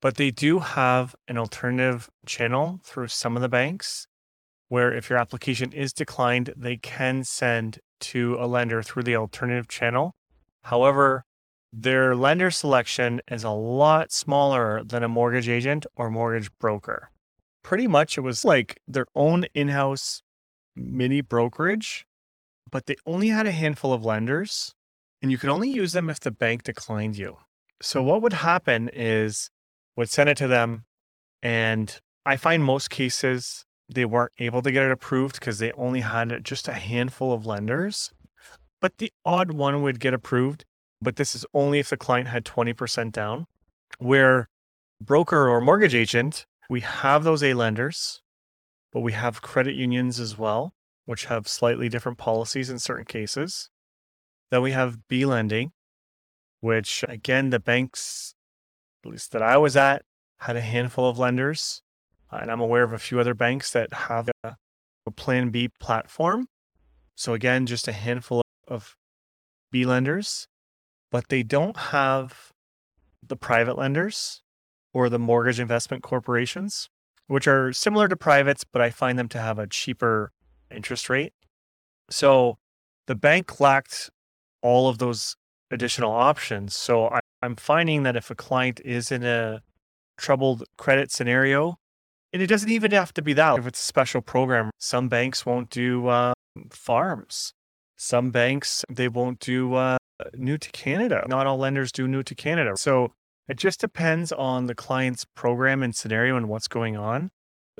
But 0.00 0.16
they 0.16 0.30
do 0.30 0.60
have 0.60 1.14
an 1.28 1.36
alternative 1.36 2.08
channel 2.24 2.80
through 2.82 3.08
some 3.08 3.36
of 3.36 3.42
the 3.42 3.48
banks 3.48 4.06
where 4.68 4.94
if 4.94 5.10
your 5.10 5.18
application 5.18 5.72
is 5.72 5.92
declined, 5.92 6.54
they 6.56 6.76
can 6.76 7.24
send 7.24 7.80
to 7.98 8.36
a 8.40 8.46
lender 8.46 8.82
through 8.82 9.02
the 9.02 9.16
alternative 9.16 9.68
channel. 9.68 10.14
However, 10.62 11.24
their 11.72 12.16
lender 12.16 12.50
selection 12.50 13.20
is 13.30 13.44
a 13.44 13.50
lot 13.50 14.10
smaller 14.12 14.82
than 14.82 15.02
a 15.02 15.08
mortgage 15.08 15.48
agent 15.48 15.86
or 15.96 16.10
mortgage 16.10 16.50
broker. 16.58 17.10
Pretty 17.62 17.86
much 17.86 18.18
it 18.18 18.22
was 18.22 18.44
like 18.44 18.80
their 18.88 19.06
own 19.14 19.44
in 19.54 19.68
house 19.68 20.22
mini 20.74 21.20
brokerage, 21.20 22.06
but 22.70 22.86
they 22.86 22.96
only 23.06 23.28
had 23.28 23.46
a 23.46 23.52
handful 23.52 23.92
of 23.92 24.04
lenders 24.04 24.74
and 25.22 25.30
you 25.30 25.38
could 25.38 25.50
only 25.50 25.70
use 25.70 25.92
them 25.92 26.10
if 26.10 26.18
the 26.18 26.30
bank 26.30 26.62
declined 26.64 27.16
you. 27.16 27.36
So 27.82 28.02
what 28.02 28.22
would 28.22 28.32
happen 28.32 28.88
is 28.92 29.50
would 29.96 30.10
send 30.10 30.28
it 30.28 30.36
to 30.38 30.48
them 30.48 30.84
and 31.42 32.00
I 32.26 32.36
find 32.36 32.64
most 32.64 32.90
cases 32.90 33.64
they 33.88 34.04
weren't 34.04 34.32
able 34.38 34.62
to 34.62 34.72
get 34.72 34.84
it 34.84 34.92
approved 34.92 35.38
because 35.38 35.58
they 35.58 35.72
only 35.72 36.00
had 36.00 36.44
just 36.44 36.68
a 36.68 36.72
handful 36.72 37.32
of 37.32 37.46
lenders. 37.46 38.12
But 38.80 38.98
the 38.98 39.12
odd 39.24 39.52
one 39.52 39.82
would 39.82 40.00
get 40.00 40.14
approved 40.14 40.64
but 41.02 41.16
this 41.16 41.34
is 41.34 41.46
only 41.54 41.78
if 41.78 41.90
the 41.90 41.96
client 41.96 42.28
had 42.28 42.44
20% 42.44 43.12
down. 43.12 43.46
Where 43.98 44.48
broker 45.00 45.48
or 45.48 45.60
mortgage 45.60 45.94
agent, 45.94 46.46
we 46.68 46.80
have 46.80 47.24
those 47.24 47.42
A 47.42 47.54
lenders, 47.54 48.22
but 48.92 49.00
we 49.00 49.12
have 49.12 49.42
credit 49.42 49.74
unions 49.74 50.20
as 50.20 50.38
well, 50.38 50.74
which 51.06 51.26
have 51.26 51.48
slightly 51.48 51.88
different 51.88 52.18
policies 52.18 52.70
in 52.70 52.78
certain 52.78 53.06
cases. 53.06 53.70
Then 54.50 54.62
we 54.62 54.72
have 54.72 55.08
B 55.08 55.24
lending, 55.24 55.72
which 56.60 57.04
again, 57.08 57.50
the 57.50 57.60
banks, 57.60 58.34
at 59.04 59.10
least 59.10 59.32
that 59.32 59.42
I 59.42 59.56
was 59.56 59.76
at, 59.76 60.02
had 60.38 60.56
a 60.56 60.60
handful 60.60 61.08
of 61.08 61.18
lenders. 61.18 61.82
And 62.30 62.50
I'm 62.50 62.60
aware 62.60 62.84
of 62.84 62.92
a 62.92 62.98
few 62.98 63.18
other 63.18 63.34
banks 63.34 63.72
that 63.72 63.92
have 63.92 64.30
a, 64.44 64.56
a 65.06 65.10
Plan 65.10 65.50
B 65.50 65.68
platform. 65.80 66.46
So 67.16 67.34
again, 67.34 67.66
just 67.66 67.88
a 67.88 67.92
handful 67.92 68.42
of 68.68 68.96
B 69.72 69.84
lenders 69.84 70.46
but 71.10 71.28
they 71.28 71.42
don't 71.42 71.76
have 71.76 72.52
the 73.26 73.36
private 73.36 73.76
lenders 73.76 74.42
or 74.92 75.08
the 75.08 75.18
mortgage 75.18 75.60
investment 75.60 76.02
corporations, 76.02 76.88
which 77.26 77.46
are 77.46 77.72
similar 77.72 78.08
to 78.08 78.16
privates, 78.16 78.64
but 78.64 78.82
I 78.82 78.90
find 78.90 79.18
them 79.18 79.28
to 79.28 79.38
have 79.38 79.58
a 79.58 79.66
cheaper 79.66 80.32
interest 80.70 81.08
rate. 81.08 81.32
So 82.10 82.58
the 83.06 83.14
bank 83.14 83.60
lacked 83.60 84.10
all 84.62 84.88
of 84.88 84.98
those 84.98 85.36
additional 85.70 86.12
options. 86.12 86.76
So 86.76 87.08
I, 87.08 87.20
am 87.42 87.56
finding 87.56 88.02
that 88.02 88.16
if 88.16 88.30
a 88.30 88.34
client 88.34 88.80
is 88.84 89.10
in 89.10 89.24
a 89.24 89.62
troubled 90.18 90.64
credit 90.76 91.10
scenario, 91.10 91.76
and 92.32 92.42
it 92.42 92.46
doesn't 92.46 92.70
even 92.70 92.90
have 92.92 93.12
to 93.14 93.22
be 93.22 93.32
that. 93.34 93.58
If 93.58 93.66
it's 93.66 93.80
a 93.80 93.86
special 93.86 94.20
program, 94.20 94.70
some 94.78 95.08
banks 95.08 95.44
won't 95.44 95.70
do 95.70 96.06
uh, 96.08 96.32
farms. 96.70 97.52
Some 97.96 98.30
banks 98.30 98.84
they 98.88 99.08
won't 99.08 99.40
do 99.40 99.74
uh, 99.74 99.98
new 100.34 100.58
to 100.58 100.70
Canada. 100.70 101.24
Not 101.28 101.46
all 101.46 101.58
lenders 101.58 101.92
do 101.92 102.08
new 102.08 102.22
to 102.22 102.34
Canada. 102.34 102.76
So 102.76 103.12
it 103.48 103.56
just 103.56 103.80
depends 103.80 104.32
on 104.32 104.66
the 104.66 104.74
client's 104.74 105.24
program 105.24 105.82
and 105.82 105.94
scenario 105.94 106.36
and 106.36 106.48
what's 106.48 106.68
going 106.68 106.96
on. 106.96 107.30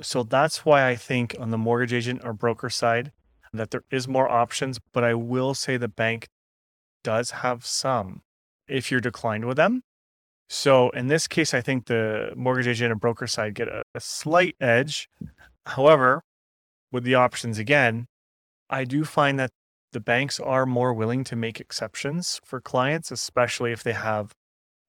So 0.01 0.23
that's 0.23 0.65
why 0.65 0.87
I 0.87 0.95
think 0.95 1.35
on 1.39 1.51
the 1.51 1.57
mortgage 1.57 1.93
agent 1.93 2.21
or 2.23 2.33
broker 2.33 2.69
side 2.69 3.11
that 3.53 3.71
there 3.71 3.83
is 3.91 4.07
more 4.07 4.29
options, 4.29 4.79
but 4.93 5.03
I 5.03 5.13
will 5.13 5.53
say 5.53 5.77
the 5.77 5.87
bank 5.87 6.27
does 7.03 7.31
have 7.31 7.65
some 7.65 8.21
if 8.67 8.91
you're 8.91 9.01
declined 9.01 9.45
with 9.45 9.57
them. 9.57 9.83
So 10.49 10.89
in 10.89 11.07
this 11.07 11.27
case, 11.27 11.53
I 11.53 11.61
think 11.61 11.85
the 11.85 12.33
mortgage 12.35 12.67
agent 12.67 12.91
and 12.91 12.99
broker 12.99 13.27
side 13.27 13.53
get 13.53 13.67
a, 13.67 13.83
a 13.95 13.99
slight 13.99 14.55
edge. 14.59 15.07
However, 15.65 16.23
with 16.91 17.03
the 17.03 17.15
options 17.15 17.57
again, 17.57 18.07
I 18.69 18.83
do 18.83 19.05
find 19.05 19.39
that 19.39 19.51
the 19.91 19.99
banks 19.99 20.39
are 20.39 20.65
more 20.65 20.93
willing 20.93 21.23
to 21.25 21.35
make 21.35 21.59
exceptions 21.59 22.39
for 22.43 22.61
clients, 22.61 23.11
especially 23.11 23.71
if 23.71 23.83
they 23.83 23.93
have 23.93 24.33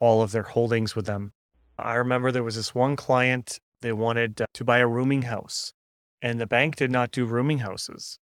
all 0.01 0.23
of 0.23 0.33
their 0.33 0.43
holdings 0.43 0.95
with 0.95 1.07
them. 1.07 1.33
I 1.79 1.95
remember 1.95 2.31
there 2.31 2.43
was 2.43 2.57
this 2.57 2.75
one 2.75 2.97
client, 2.97 3.59
they 3.81 3.93
wanted 3.93 4.41
uh, 4.41 4.47
to 4.55 4.65
buy 4.65 4.79
a 4.79 4.87
rooming 4.87 5.23
house, 5.23 5.73
and 6.21 6.41
the 6.41 6.47
bank 6.47 6.77
did 6.77 6.91
not 6.91 7.11
do 7.11 7.25
rooming 7.25 7.59
houses. 7.59 8.19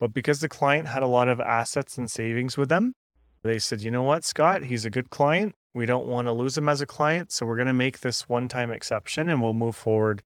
But 0.00 0.12
because 0.12 0.40
the 0.40 0.48
client 0.48 0.88
had 0.88 1.02
a 1.02 1.08
lot 1.08 1.28
of 1.28 1.40
assets 1.40 1.96
and 1.96 2.10
savings 2.10 2.56
with 2.56 2.68
them, 2.68 2.94
they 3.42 3.58
said, 3.58 3.82
you 3.82 3.90
know 3.90 4.02
what, 4.02 4.24
Scott, 4.24 4.64
he's 4.64 4.84
a 4.84 4.90
good 4.90 5.10
client. 5.10 5.54
We 5.74 5.86
don't 5.86 6.06
want 6.06 6.26
to 6.28 6.32
lose 6.32 6.56
him 6.56 6.68
as 6.68 6.80
a 6.80 6.86
client. 6.86 7.30
So 7.30 7.46
we're 7.46 7.56
going 7.56 7.68
to 7.68 7.72
make 7.72 8.00
this 8.00 8.28
one 8.28 8.48
time 8.48 8.70
exception 8.70 9.28
and 9.28 9.42
we'll 9.42 9.52
move 9.52 9.76
forward 9.76 10.22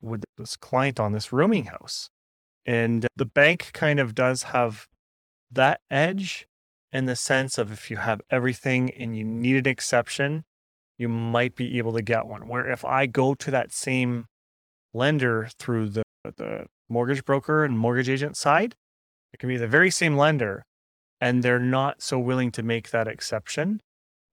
with 0.00 0.24
this 0.38 0.56
client 0.56 1.00
on 1.00 1.12
this 1.12 1.32
rooming 1.32 1.64
house. 1.64 2.08
And 2.64 3.06
the 3.16 3.24
bank 3.24 3.70
kind 3.72 3.98
of 3.98 4.14
does 4.14 4.44
have 4.44 4.86
that 5.52 5.80
edge 5.90 6.46
in 6.92 7.06
the 7.06 7.16
sense 7.16 7.58
of 7.58 7.72
if 7.72 7.90
you 7.90 7.96
have 7.98 8.20
everything 8.30 8.90
and 8.90 9.16
you 9.16 9.24
need 9.24 9.56
an 9.56 9.68
exception, 9.70 10.44
you 10.98 11.08
might 11.08 11.56
be 11.56 11.78
able 11.78 11.92
to 11.94 12.02
get 12.02 12.26
one. 12.26 12.48
Where 12.48 12.70
if 12.70 12.84
I 12.84 13.06
go 13.06 13.34
to 13.34 13.50
that 13.50 13.72
same 13.72 14.26
lender 14.92 15.48
through 15.58 15.88
the, 15.90 16.02
the 16.24 16.66
mortgage 16.88 17.24
broker 17.24 17.64
and 17.64 17.78
mortgage 17.78 18.08
agent 18.08 18.36
side, 18.36 18.76
it 19.32 19.38
can 19.38 19.48
be 19.48 19.56
the 19.56 19.66
very 19.66 19.90
same 19.90 20.16
lender, 20.16 20.64
and 21.20 21.42
they're 21.42 21.58
not 21.58 22.02
so 22.02 22.18
willing 22.18 22.50
to 22.52 22.62
make 22.62 22.90
that 22.90 23.08
exception 23.08 23.80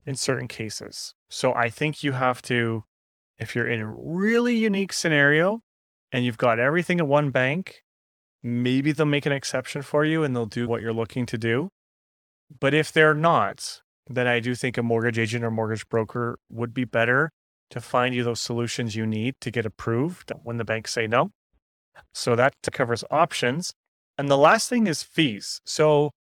in 0.06 0.16
certain 0.16 0.48
cases. 0.48 1.14
So 1.30 1.54
I 1.54 1.70
think 1.70 2.04
you 2.04 2.12
have 2.14 2.42
to, 2.44 2.84
if 3.38 3.56
you're 3.56 3.68
in 3.68 3.80
a 3.80 3.88
really 3.88 4.56
unique 4.56 4.92
scenario 4.92 5.62
and 6.12 6.26
you've 6.26 6.38
got 6.38 6.60
everything 6.60 7.00
at 7.00 7.08
one 7.08 7.30
bank 7.30 7.84
maybe 8.44 8.92
they'll 8.92 9.06
make 9.06 9.26
an 9.26 9.32
exception 9.32 9.82
for 9.82 10.06
you 10.06 10.24
and 10.24 10.36
they'll 10.36 10.46
do 10.46 10.68
what 10.68 10.82
you're 10.82 10.94
looking 10.94 11.26
to 11.28 11.38
do. 11.38 11.70
But 12.60 12.74
if 12.74 12.92
they're 12.92 13.14
not, 13.14 13.82
then 14.10 14.28
I 14.28 14.40
do 14.40 14.56
think 14.56 14.78
a 14.78 14.84
mortgage 14.84 15.20
agent 15.20 15.44
or 15.44 15.52
mortgage 15.52 15.88
broker 15.90 16.40
would 16.50 16.74
be 16.74 16.86
better. 16.86 17.32
to 17.70 17.80
find 17.80 18.16
you 18.16 18.24
those 18.24 18.42
solutions 18.42 18.96
you 18.96 19.06
need 19.06 19.36
to 19.42 19.52
get 19.52 19.66
approved 19.66 20.32
when 20.44 20.58
the 20.58 20.66
banks 20.66 20.92
say 20.92 21.08
no. 21.08 21.32
So 22.14 22.36
that 22.36 22.56
covers 22.72 23.04
options. 23.12 23.74
And 24.18 24.30
the 24.30 24.38
last 24.38 24.70
thing 24.70 24.88
is 24.88 25.04
fees. 25.04 25.62
So 25.66 26.12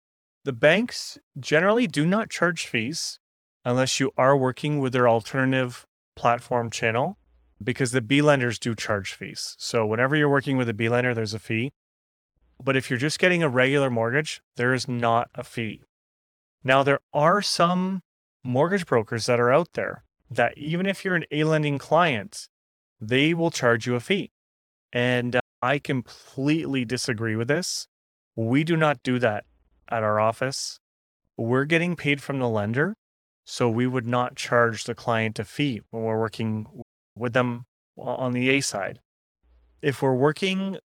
the 0.44 0.52
banks 0.52 1.18
generally 1.38 1.86
do 1.86 2.06
not 2.06 2.30
charge 2.30 2.66
fees 2.66 3.18
unless 3.64 3.98
you 3.98 4.12
are 4.16 4.36
working 4.36 4.78
with 4.78 4.92
their 4.92 5.08
alternative 5.08 5.84
platform 6.16 6.70
channel 6.70 7.16
because 7.62 7.90
the 7.90 8.00
B 8.00 8.22
lenders 8.22 8.58
do 8.58 8.74
charge 8.74 9.14
fees. 9.14 9.56
So 9.58 9.84
whenever 9.86 10.14
you're 10.16 10.28
working 10.28 10.56
with 10.56 10.68
a 10.68 10.74
B 10.74 10.88
lender, 10.88 11.14
there's 11.14 11.34
a 11.34 11.38
fee. 11.38 11.72
But 12.62 12.76
if 12.76 12.90
you're 12.90 12.98
just 12.98 13.18
getting 13.18 13.42
a 13.42 13.48
regular 13.48 13.90
mortgage, 13.90 14.42
there 14.56 14.74
is 14.74 14.88
not 14.88 15.30
a 15.34 15.44
fee. 15.44 15.82
Now, 16.64 16.82
there 16.82 17.00
are 17.14 17.40
some 17.40 18.02
mortgage 18.44 18.86
brokers 18.86 19.26
that 19.26 19.40
are 19.40 19.52
out 19.52 19.74
there 19.74 20.04
that 20.30 20.56
even 20.58 20.86
if 20.86 21.04
you're 21.04 21.14
an 21.14 21.24
A 21.30 21.44
lending 21.44 21.78
client, 21.78 22.48
they 23.00 23.32
will 23.32 23.50
charge 23.50 23.86
you 23.86 23.94
a 23.94 24.00
fee. 24.00 24.32
And 24.92 25.36
uh, 25.36 25.40
I 25.62 25.78
completely 25.78 26.84
disagree 26.84 27.36
with 27.36 27.48
this. 27.48 27.86
We 28.36 28.64
do 28.64 28.76
not 28.76 29.02
do 29.02 29.18
that 29.18 29.44
at 29.88 30.02
our 30.02 30.20
office. 30.20 30.80
We're 31.36 31.64
getting 31.64 31.96
paid 31.96 32.20
from 32.20 32.38
the 32.38 32.48
lender. 32.48 32.94
So 33.44 33.70
we 33.70 33.86
would 33.86 34.06
not 34.06 34.36
charge 34.36 34.84
the 34.84 34.94
client 34.94 35.38
a 35.38 35.44
fee 35.44 35.80
when 35.90 36.02
we're 36.02 36.20
working 36.20 36.66
with 37.16 37.32
them 37.32 37.64
on 37.96 38.32
the 38.32 38.50
A 38.50 38.60
side. 38.60 39.00
If 39.80 40.02
we're 40.02 40.14
working 40.14 40.78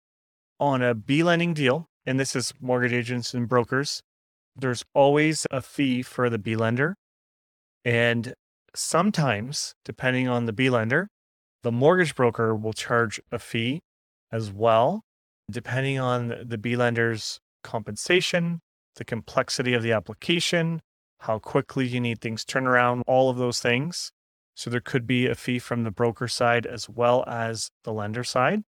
on 0.60 0.82
a 0.82 0.94
B 0.94 1.24
lending 1.24 1.54
deal, 1.54 1.88
and 2.06 2.20
this 2.20 2.36
is 2.36 2.54
mortgage 2.60 2.94
agents 2.94 3.34
and 3.34 3.48
brokers, 3.48 4.02
there's 4.56 4.84
always 4.94 5.48
a 5.52 5.62
fee 5.62 6.02
for 6.02 6.30
the 6.30 6.38
B 6.38 6.56
lender. 6.56 6.96
And 7.84 8.34
sometimes, 8.76 9.74
depending 9.84 10.28
on 10.28 10.46
the 10.46 10.54
B 10.54 10.70
lender, 10.70 11.08
the 11.64 11.72
mortgage 11.72 12.16
broker 12.16 12.56
will 12.56 12.74
charge 12.74 13.22
a 13.32 13.40
fee 13.40 13.82
as 14.32 14.52
well, 14.52 15.02
depending 15.50 16.00
on 16.00 16.36
the 16.44 16.58
B 16.58 16.76
lender's 16.76 17.40
compensation, 17.64 18.60
the 18.96 19.06
complexity 19.06 19.74
of 19.74 19.84
the 19.84 19.92
application, 19.92 20.82
how 21.22 21.40
quickly 21.40 21.88
you 21.88 22.00
need 22.00 22.20
things 22.20 22.44
turn 22.44 22.68
around, 22.68 23.04
all 23.08 23.30
of 23.30 23.38
those 23.38 23.60
things. 23.60 24.12
So 24.56 24.70
there 24.70 24.82
could 24.82 25.08
be 25.08 25.26
a 25.26 25.36
fee 25.36 25.58
from 25.58 25.84
the 25.84 25.92
broker 25.92 26.28
side 26.28 26.66
as 26.66 26.88
well 26.90 27.24
as 27.28 27.72
the 27.84 27.94
lender 27.94 28.24
side. 28.24 28.64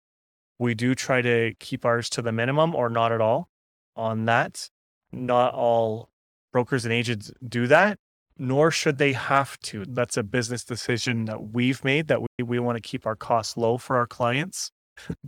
We 0.59 0.73
do 0.73 0.95
try 0.95 1.21
to 1.21 1.53
keep 1.59 1.85
ours 1.85 2.09
to 2.11 2.21
the 2.21 2.31
minimum 2.31 2.75
or 2.75 2.89
not 2.89 3.11
at 3.11 3.21
all 3.21 3.49
on 3.95 4.25
that. 4.25 4.69
Not 5.11 5.53
all 5.53 6.09
brokers 6.51 6.85
and 6.85 6.93
agents 6.93 7.31
do 7.47 7.67
that, 7.67 7.97
nor 8.37 8.71
should 8.71 8.97
they 8.97 9.13
have 9.13 9.59
to. 9.59 9.85
That's 9.85 10.17
a 10.17 10.23
business 10.23 10.63
decision 10.63 11.25
that 11.25 11.51
we've 11.51 11.83
made 11.83 12.07
that 12.07 12.21
we, 12.21 12.43
we 12.43 12.59
want 12.59 12.77
to 12.77 12.81
keep 12.81 13.05
our 13.05 13.15
costs 13.15 13.57
low 13.57 13.77
for 13.77 13.97
our 13.97 14.07
clients. 14.07 14.71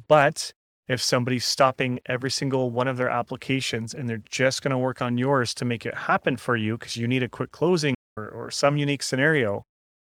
but 0.08 0.54
if 0.88 1.02
somebody's 1.02 1.46
stopping 1.46 2.00
every 2.06 2.32
single 2.32 2.72
one 2.72 2.88
of 2.88 2.96
their 2.98 3.10
applications 3.10 3.94
and 3.94 4.08
they're 4.08 4.24
just 4.30 4.62
going 4.62 4.72
to 4.72 4.78
work 4.78 5.02
on 5.02 5.18
yours 5.18 5.54
to 5.56 5.66
make 5.66 5.86
it 5.86 5.94
happen 5.94 6.38
for 6.38 6.56
you 6.56 6.78
because 6.78 6.96
you 6.96 7.08
need 7.08 7.24
a 7.24 7.30
quick 7.30 7.52
closing 7.52 7.94
or, 8.16 8.30
or 8.30 8.52
some 8.52 8.78
unique 8.78 9.04
scenario, 9.04 9.66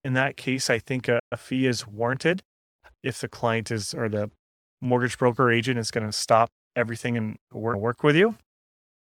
in 0.05 0.15
that 0.15 0.37
case, 0.37 0.71
I 0.71 0.79
think 0.79 1.09
a, 1.09 1.21
a 1.31 1.37
fee 1.37 1.67
is 1.67 1.87
warranted 1.87 2.43
if 3.03 3.21
the 3.21 3.29
client 3.29 3.71
is 3.71 3.95
or 3.95 4.09
the 4.09 4.31
mortgage 4.81 5.19
broker 5.19 5.51
agent 5.51 5.79
is 5.79 5.91
going 5.91 6.07
to 6.07 6.13
stop 6.13 6.51
everything 6.77 7.17
and 7.17 7.37
work 7.53 8.03
with 8.03 8.17
you. 8.17 8.37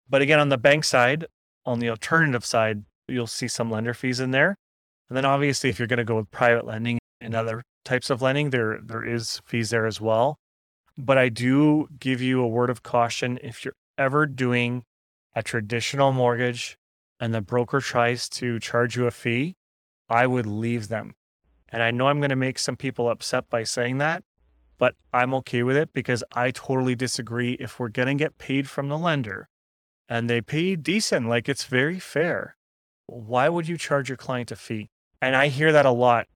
But 0.08 0.22
again, 0.22 0.38
on 0.38 0.48
the 0.48 0.58
bank 0.58 0.84
side, 0.84 1.26
on 1.64 1.80
the 1.80 1.90
alternative 1.90 2.44
side, 2.44 2.84
you'll 3.08 3.26
see 3.26 3.48
some 3.48 3.70
lender 3.70 3.94
fees 3.94 4.20
in 4.20 4.30
there. 4.30 4.56
And 5.08 5.16
then 5.16 5.24
obviously, 5.24 5.70
if 5.70 5.78
you're 5.78 5.88
going 5.88 5.98
to 5.98 6.04
go 6.04 6.16
with 6.16 6.30
private 6.30 6.66
lending 6.66 6.98
and 7.20 7.34
other 7.34 7.62
types 7.84 8.10
of 8.10 8.22
lending, 8.22 8.50
there 8.50 8.80
there 8.82 9.04
is 9.04 9.40
fees 9.44 9.70
there 9.70 9.86
as 9.86 10.00
well. 10.00 10.38
But 10.98 11.18
I 11.18 11.28
do 11.28 11.88
give 11.98 12.20
you 12.20 12.40
a 12.40 12.48
word 12.48 12.70
of 12.70 12.82
caution 12.82 13.38
if 13.42 13.64
you're 13.64 13.74
ever 13.98 14.26
doing 14.26 14.84
a 15.34 15.42
traditional 15.42 16.12
mortgage 16.12 16.76
and 17.20 17.34
the 17.34 17.40
broker 17.40 17.80
tries 17.80 18.28
to 18.28 18.58
charge 18.58 18.96
you 18.96 19.06
a 19.06 19.10
fee, 19.10 19.54
I 20.08 20.26
would 20.26 20.46
leave 20.46 20.88
them. 20.88 21.14
And 21.68 21.82
I 21.82 21.90
know 21.90 22.08
I'm 22.08 22.20
going 22.20 22.30
to 22.30 22.36
make 22.36 22.58
some 22.58 22.76
people 22.76 23.08
upset 23.10 23.50
by 23.50 23.64
saying 23.64 23.98
that, 23.98 24.22
but 24.78 24.94
I'm 25.12 25.34
okay 25.34 25.62
with 25.62 25.76
it 25.76 25.92
because 25.92 26.22
I 26.32 26.50
totally 26.50 26.94
disagree. 26.94 27.52
If 27.54 27.78
we're 27.78 27.88
going 27.88 28.08
to 28.08 28.14
get 28.14 28.38
paid 28.38 28.68
from 28.68 28.88
the 28.88 28.98
lender 28.98 29.48
and 30.08 30.28
they 30.28 30.40
pay 30.40 30.76
decent, 30.76 31.28
like 31.28 31.48
it's 31.48 31.64
very 31.64 31.98
fair, 31.98 32.56
why 33.06 33.48
would 33.48 33.68
you 33.68 33.76
charge 33.76 34.08
your 34.08 34.16
client 34.16 34.50
a 34.50 34.56
fee? 34.56 34.90
And 35.22 35.34
I 35.34 35.48
hear 35.48 35.72
that 35.72 35.86
a 35.86 35.90
lot 35.90 36.26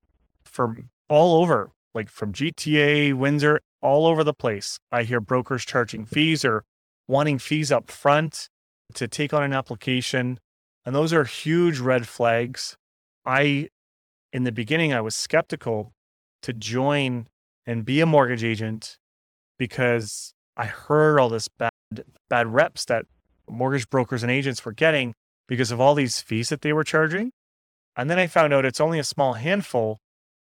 from 0.44 0.90
all 1.08 1.42
over, 1.42 1.72
like 1.94 2.08
from 2.08 2.32
GTA, 2.32 3.14
Windsor, 3.14 3.60
all 3.82 4.06
over 4.06 4.24
the 4.24 4.34
place. 4.34 4.78
I 4.90 5.02
hear 5.02 5.20
brokers 5.20 5.64
charging 5.64 6.06
fees 6.06 6.44
or 6.44 6.64
wanting 7.08 7.38
fees 7.38 7.72
up 7.72 7.90
front 7.90 8.48
to 8.94 9.08
take 9.08 9.34
on 9.34 9.42
an 9.42 9.52
application. 9.52 10.38
And 10.84 10.94
those 10.94 11.12
are 11.12 11.24
huge 11.24 11.78
red 11.78 12.08
flags. 12.08 12.76
I, 13.26 13.68
in 14.32 14.44
the 14.44 14.52
beginning, 14.52 14.94
I 14.94 15.00
was 15.00 15.14
skeptical 15.14 15.92
to 16.42 16.52
join 16.52 17.26
and 17.70 17.84
be 17.84 18.00
a 18.00 18.06
mortgage 18.06 18.42
agent 18.42 18.98
because 19.56 20.34
I 20.56 20.64
heard 20.64 21.20
all 21.20 21.28
this 21.28 21.46
bad, 21.46 21.70
bad 22.28 22.52
reps 22.52 22.84
that 22.86 23.06
mortgage 23.48 23.88
brokers 23.88 24.24
and 24.24 24.32
agents 24.32 24.64
were 24.64 24.72
getting 24.72 25.14
because 25.46 25.70
of 25.70 25.80
all 25.80 25.94
these 25.94 26.20
fees 26.20 26.48
that 26.48 26.62
they 26.62 26.72
were 26.72 26.82
charging. 26.82 27.30
And 27.94 28.10
then 28.10 28.18
I 28.18 28.26
found 28.26 28.52
out 28.52 28.64
it's 28.64 28.80
only 28.80 28.98
a 28.98 29.04
small 29.04 29.34
handful, 29.34 29.98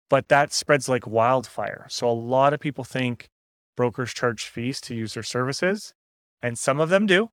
but 0.08 0.28
that 0.28 0.54
spreads 0.54 0.88
like 0.88 1.06
wildfire. 1.06 1.84
So 1.90 2.08
a 2.08 2.12
lot 2.12 2.54
of 2.54 2.60
people 2.60 2.82
think 2.82 3.28
brokers 3.76 4.14
charge 4.14 4.46
fees 4.46 4.80
to 4.82 4.94
use 4.94 5.12
their 5.12 5.22
services, 5.22 5.92
and 6.40 6.58
some 6.58 6.80
of 6.80 6.88
them 6.88 7.04
do. 7.04 7.28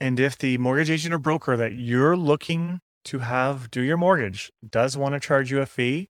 And 0.00 0.18
if 0.18 0.38
the 0.38 0.56
mortgage 0.56 0.90
agent 0.90 1.12
or 1.12 1.18
broker 1.18 1.54
that 1.58 1.74
you're 1.74 2.16
looking 2.16 2.80
to 3.04 3.18
have 3.18 3.70
do 3.70 3.82
your 3.82 3.98
mortgage 3.98 4.50
does 4.66 4.96
want 4.96 5.12
to 5.12 5.20
charge 5.20 5.50
you 5.50 5.60
a 5.60 5.66
fee, 5.66 6.08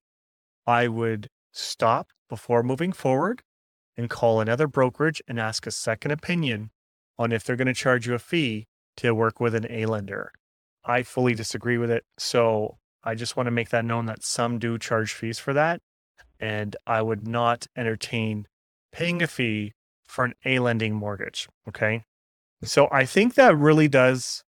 I 0.69 0.87
would 0.87 1.27
stop 1.51 2.07
before 2.33 2.63
moving 2.63 2.93
forward 2.93 3.43
and 3.95 4.09
call 4.09 4.41
another 4.41 4.67
brokerage 4.67 5.21
and 5.29 5.39
ask 5.39 5.67
a 5.67 5.71
second 5.71 6.13
opinion 6.13 6.71
on 7.19 7.31
if 7.31 7.45
they're 7.45 7.57
going 7.57 7.67
to 7.67 7.75
charge 7.75 8.07
you 8.07 8.15
a 8.15 8.19
fee 8.19 8.65
to 8.97 9.15
work 9.15 9.39
with 9.39 9.55
an 9.55 9.67
A 9.69 9.85
lender. 9.85 10.33
I 10.83 11.03
fully 11.03 11.35
disagree 11.35 11.77
with 11.77 11.91
it. 11.91 12.05
So 12.17 12.79
I 13.05 13.15
just 13.17 13.37
want 13.37 13.49
to 13.49 13.51
make 13.51 13.69
that 13.69 13.85
known 13.85 14.07
that 14.07 14.25
some 14.25 14.59
do 14.59 14.79
charge 14.79 15.13
fees 15.13 15.39
for 15.39 15.53
that. 15.53 15.83
And 16.41 16.75
I 16.87 17.03
would 17.03 17.29
not 17.29 17.67
entertain 17.77 18.47
paying 18.93 19.23
a 19.23 19.27
fee 19.27 19.75
for 20.07 20.25
an 20.25 20.33
A 20.47 20.59
lending 20.59 20.95
mortgage. 20.95 21.51
Okay. 21.69 22.05
So 22.65 22.89
I 22.91 23.05
think 23.05 23.35
that 23.35 23.59
really 23.59 23.89
does 23.89 24.43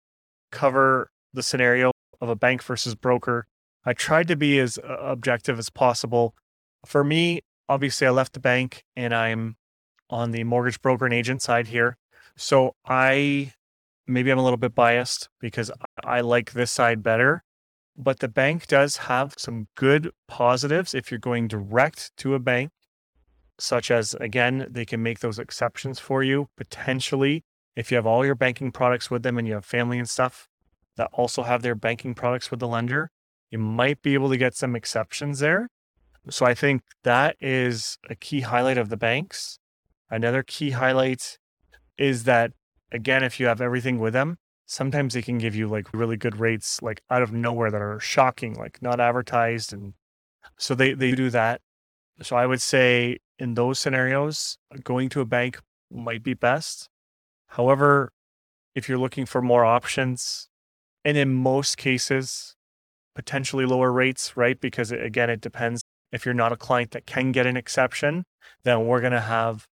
cover 0.53 1.11
the 1.35 1.43
scenario 1.43 1.91
of 2.21 2.29
a 2.29 2.37
bank 2.37 2.63
versus 2.63 2.95
broker. 2.95 3.49
I 3.85 3.93
tried 3.93 4.29
to 4.29 4.37
be 4.37 4.61
as 4.61 4.79
uh, 4.79 4.99
objective 5.01 5.59
as 5.59 5.69
possible. 5.69 6.37
For 6.87 7.03
me, 7.03 7.41
obviously, 7.73 8.07
I 8.07 8.11
left 8.11 8.35
the 8.35 8.41
bank 8.41 8.85
and 8.95 9.15
I'm 9.15 9.57
on 10.11 10.31
the 10.31 10.45
mortgage 10.45 10.81
broker 10.83 11.07
and 11.07 11.15
agent 11.15 11.41
side 11.41 11.69
here. 11.69 11.97
So 12.37 12.75
I 12.85 13.55
maybe 14.07 14.31
I'm 14.31 14.39
a 14.39 14.45
little 14.45 14.59
bit 14.59 14.75
biased 14.75 15.29
because 15.41 15.71
I 16.05 16.21
like 16.21 16.53
this 16.53 16.71
side 16.71 17.03
better. 17.03 17.45
But 17.97 18.21
the 18.21 18.29
bank 18.29 18.67
does 18.67 18.97
have 19.09 19.35
some 19.39 19.69
good 19.75 20.11
positives 20.29 20.95
if 20.95 21.11
you're 21.11 21.21
going 21.21 21.49
direct 21.49 22.15
to 22.19 22.35
a 22.35 22.39
bank, 22.39 22.71
such 23.59 23.91
as, 23.91 24.15
again, 24.15 24.67
they 24.71 24.85
can 24.85 25.03
make 25.03 25.21
those 25.21 25.39
exceptions 25.39 25.99
for 25.99 26.23
you 26.23 26.49
potentially. 26.57 27.45
If 27.77 27.91
you 27.91 27.97
have 27.97 28.07
all 28.07 28.25
your 28.25 28.35
banking 28.35 28.71
products 28.71 29.11
with 29.11 29.23
them 29.23 29.39
and 29.39 29.47
you 29.47 29.55
have 29.55 29.65
family 29.65 29.99
and 29.99 30.09
stuff, 30.09 30.49
that 30.97 31.11
also 31.13 31.43
have 31.43 31.63
their 31.63 31.75
banking 31.75 32.15
products 32.15 32.51
with 32.51 32.61
the 32.61 32.69
lender, 32.69 33.11
you 33.51 33.59
might 33.59 34.03
be 34.03 34.15
able 34.15 34.31
to 34.31 34.37
get 34.37 34.55
some 34.55 34.77
exceptions 34.77 35.39
there. 35.39 35.69
So 36.31 36.47
I 36.47 36.55
think 36.55 36.83
that 37.05 37.37
is 37.41 37.99
a 38.09 38.15
key 38.15 38.41
highlight 38.41 38.79
of 38.79 38.89
the 38.89 38.97
banks. 38.97 39.59
Another 40.11 40.43
key 40.43 40.71
highlight 40.71 41.39
is 41.99 42.25
that, 42.25 42.53
again, 42.93 43.25
if 43.25 43.41
you 43.41 43.47
have 43.47 43.61
everything 43.61 43.99
with 43.99 44.13
them, 44.13 44.39
sometimes 44.67 45.15
they 45.15 45.23
can 45.23 45.39
give 45.39 45.55
you 45.55 45.67
like 45.67 45.93
really 45.93 46.17
good 46.17 46.39
rates, 46.39 46.81
like 46.81 47.03
out 47.11 47.23
of 47.23 47.33
nowhere 47.33 47.71
that 47.71 47.83
are 47.83 47.99
shocking, 48.01 48.55
like 48.55 48.81
not 48.81 49.01
advertised. 49.01 49.73
And 49.73 49.95
so 50.59 50.75
they, 50.75 50.95
they 50.95 51.13
do 51.13 51.29
that. 51.31 51.61
So 52.23 52.37
I 52.37 52.47
would 52.47 52.63
say 52.63 53.19
in 53.39 53.55
those 53.55 53.79
scenarios, 53.79 54.59
going 54.85 55.09
to 55.11 55.21
a 55.21 55.25
bank 55.25 55.59
might 55.91 56.23
be 56.23 56.35
best. 56.35 56.89
However, 57.49 58.13
if 58.75 58.89
you're 58.89 58.99
looking 58.99 59.27
for 59.27 59.43
more 59.43 59.65
options, 59.65 60.49
and 61.05 61.17
in 61.17 61.35
most 61.35 61.77
cases, 61.77 62.55
potentially 63.15 63.67
lower 63.67 63.93
rates, 63.93 64.37
right? 64.37 64.59
Because 64.61 64.93
again, 64.93 65.29
it 65.29 65.41
depends. 65.41 65.82
If 66.13 66.25
you're 66.25 66.35
not 66.35 66.53
a 66.53 66.57
client 66.57 66.91
that 66.93 67.07
can 67.07 67.33
get 67.33 67.47
an 67.47 67.57
exception, 67.57 68.25
then 68.65 68.87
we're 68.87 69.01
going 69.01 69.13
to 69.13 69.21
have 69.21 69.67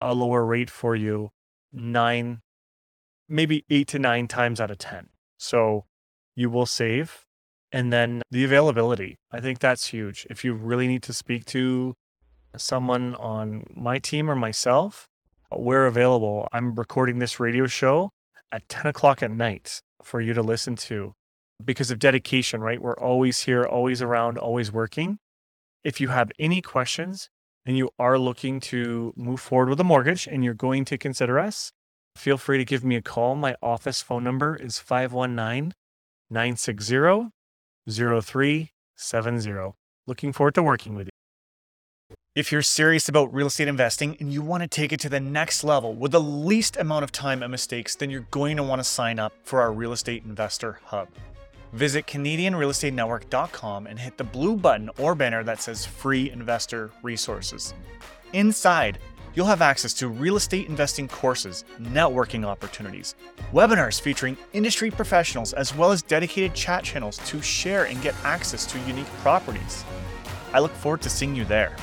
a 0.00 0.14
lower 0.14 0.44
rate 0.44 0.70
for 0.70 0.94
you 0.94 1.30
nine, 1.72 2.40
maybe 3.28 3.64
eight 3.70 3.88
to 3.88 3.98
nine 3.98 4.28
times 4.28 4.60
out 4.60 4.70
of 4.70 4.78
10. 4.78 5.08
So 5.38 5.84
you 6.34 6.50
will 6.50 6.66
save. 6.66 7.24
And 7.72 7.92
then 7.92 8.22
the 8.30 8.44
availability. 8.44 9.16
I 9.30 9.40
think 9.40 9.60
that's 9.60 9.86
huge. 9.88 10.26
If 10.28 10.44
you 10.44 10.54
really 10.54 10.88
need 10.88 11.04
to 11.04 11.12
speak 11.12 11.44
to 11.46 11.94
someone 12.56 13.14
on 13.14 13.64
my 13.74 13.98
team 13.98 14.28
or 14.28 14.34
myself, 14.34 15.06
we're 15.52 15.86
available. 15.86 16.48
I'm 16.52 16.74
recording 16.74 17.20
this 17.20 17.38
radio 17.38 17.66
show 17.66 18.10
at 18.50 18.68
10 18.68 18.86
o'clock 18.86 19.22
at 19.22 19.30
night 19.30 19.80
for 20.02 20.20
you 20.20 20.34
to 20.34 20.42
listen 20.42 20.74
to 20.76 21.14
because 21.64 21.90
of 21.90 21.98
dedication, 21.98 22.60
right? 22.60 22.80
We're 22.80 22.94
always 22.94 23.42
here, 23.42 23.64
always 23.64 24.02
around, 24.02 24.38
always 24.38 24.72
working. 24.72 25.18
If 25.82 26.00
you 26.00 26.08
have 26.08 26.30
any 26.38 26.60
questions 26.60 27.30
and 27.64 27.76
you 27.76 27.90
are 27.98 28.18
looking 28.18 28.60
to 28.60 29.14
move 29.16 29.40
forward 29.40 29.70
with 29.70 29.80
a 29.80 29.84
mortgage 29.84 30.26
and 30.26 30.44
you're 30.44 30.52
going 30.54 30.84
to 30.86 30.98
consider 30.98 31.38
us, 31.38 31.72
feel 32.16 32.36
free 32.36 32.58
to 32.58 32.64
give 32.64 32.84
me 32.84 32.96
a 32.96 33.02
call. 33.02 33.34
My 33.34 33.56
office 33.62 34.02
phone 34.02 34.24
number 34.24 34.56
is 34.56 34.78
519 34.78 35.72
960 36.28 37.30
0370. 37.88 39.72
Looking 40.06 40.32
forward 40.32 40.54
to 40.54 40.62
working 40.62 40.94
with 40.96 41.06
you. 41.06 41.10
If 42.36 42.52
you're 42.52 42.62
serious 42.62 43.08
about 43.08 43.32
real 43.34 43.48
estate 43.48 43.66
investing 43.66 44.16
and 44.20 44.32
you 44.32 44.42
want 44.42 44.62
to 44.62 44.68
take 44.68 44.92
it 44.92 45.00
to 45.00 45.08
the 45.08 45.18
next 45.18 45.64
level 45.64 45.94
with 45.94 46.12
the 46.12 46.20
least 46.20 46.76
amount 46.76 47.04
of 47.04 47.10
time 47.10 47.42
and 47.42 47.50
mistakes, 47.50 47.96
then 47.96 48.10
you're 48.10 48.26
going 48.30 48.56
to 48.56 48.62
want 48.62 48.80
to 48.80 48.84
sign 48.84 49.18
up 49.18 49.32
for 49.42 49.60
our 49.60 49.72
Real 49.72 49.92
Estate 49.92 50.24
Investor 50.24 50.78
Hub. 50.84 51.08
Visit 51.72 52.06
CanadianRealEstateNetwork.com 52.06 53.86
and 53.86 53.98
hit 53.98 54.16
the 54.16 54.24
blue 54.24 54.56
button 54.56 54.90
or 54.98 55.14
banner 55.14 55.44
that 55.44 55.60
says 55.60 55.86
Free 55.86 56.30
Investor 56.30 56.90
Resources. 57.02 57.74
Inside, 58.32 58.98
you'll 59.34 59.46
have 59.46 59.62
access 59.62 59.94
to 59.94 60.08
real 60.08 60.36
estate 60.36 60.68
investing 60.68 61.06
courses, 61.06 61.64
networking 61.80 62.44
opportunities, 62.44 63.14
webinars 63.52 64.00
featuring 64.00 64.36
industry 64.52 64.90
professionals, 64.90 65.52
as 65.52 65.74
well 65.74 65.92
as 65.92 66.02
dedicated 66.02 66.54
chat 66.54 66.82
channels 66.82 67.18
to 67.26 67.40
share 67.40 67.84
and 67.84 68.02
get 68.02 68.14
access 68.24 68.66
to 68.66 68.78
unique 68.80 69.10
properties. 69.22 69.84
I 70.52 70.58
look 70.58 70.72
forward 70.72 71.02
to 71.02 71.10
seeing 71.10 71.36
you 71.36 71.44
there. 71.44 71.76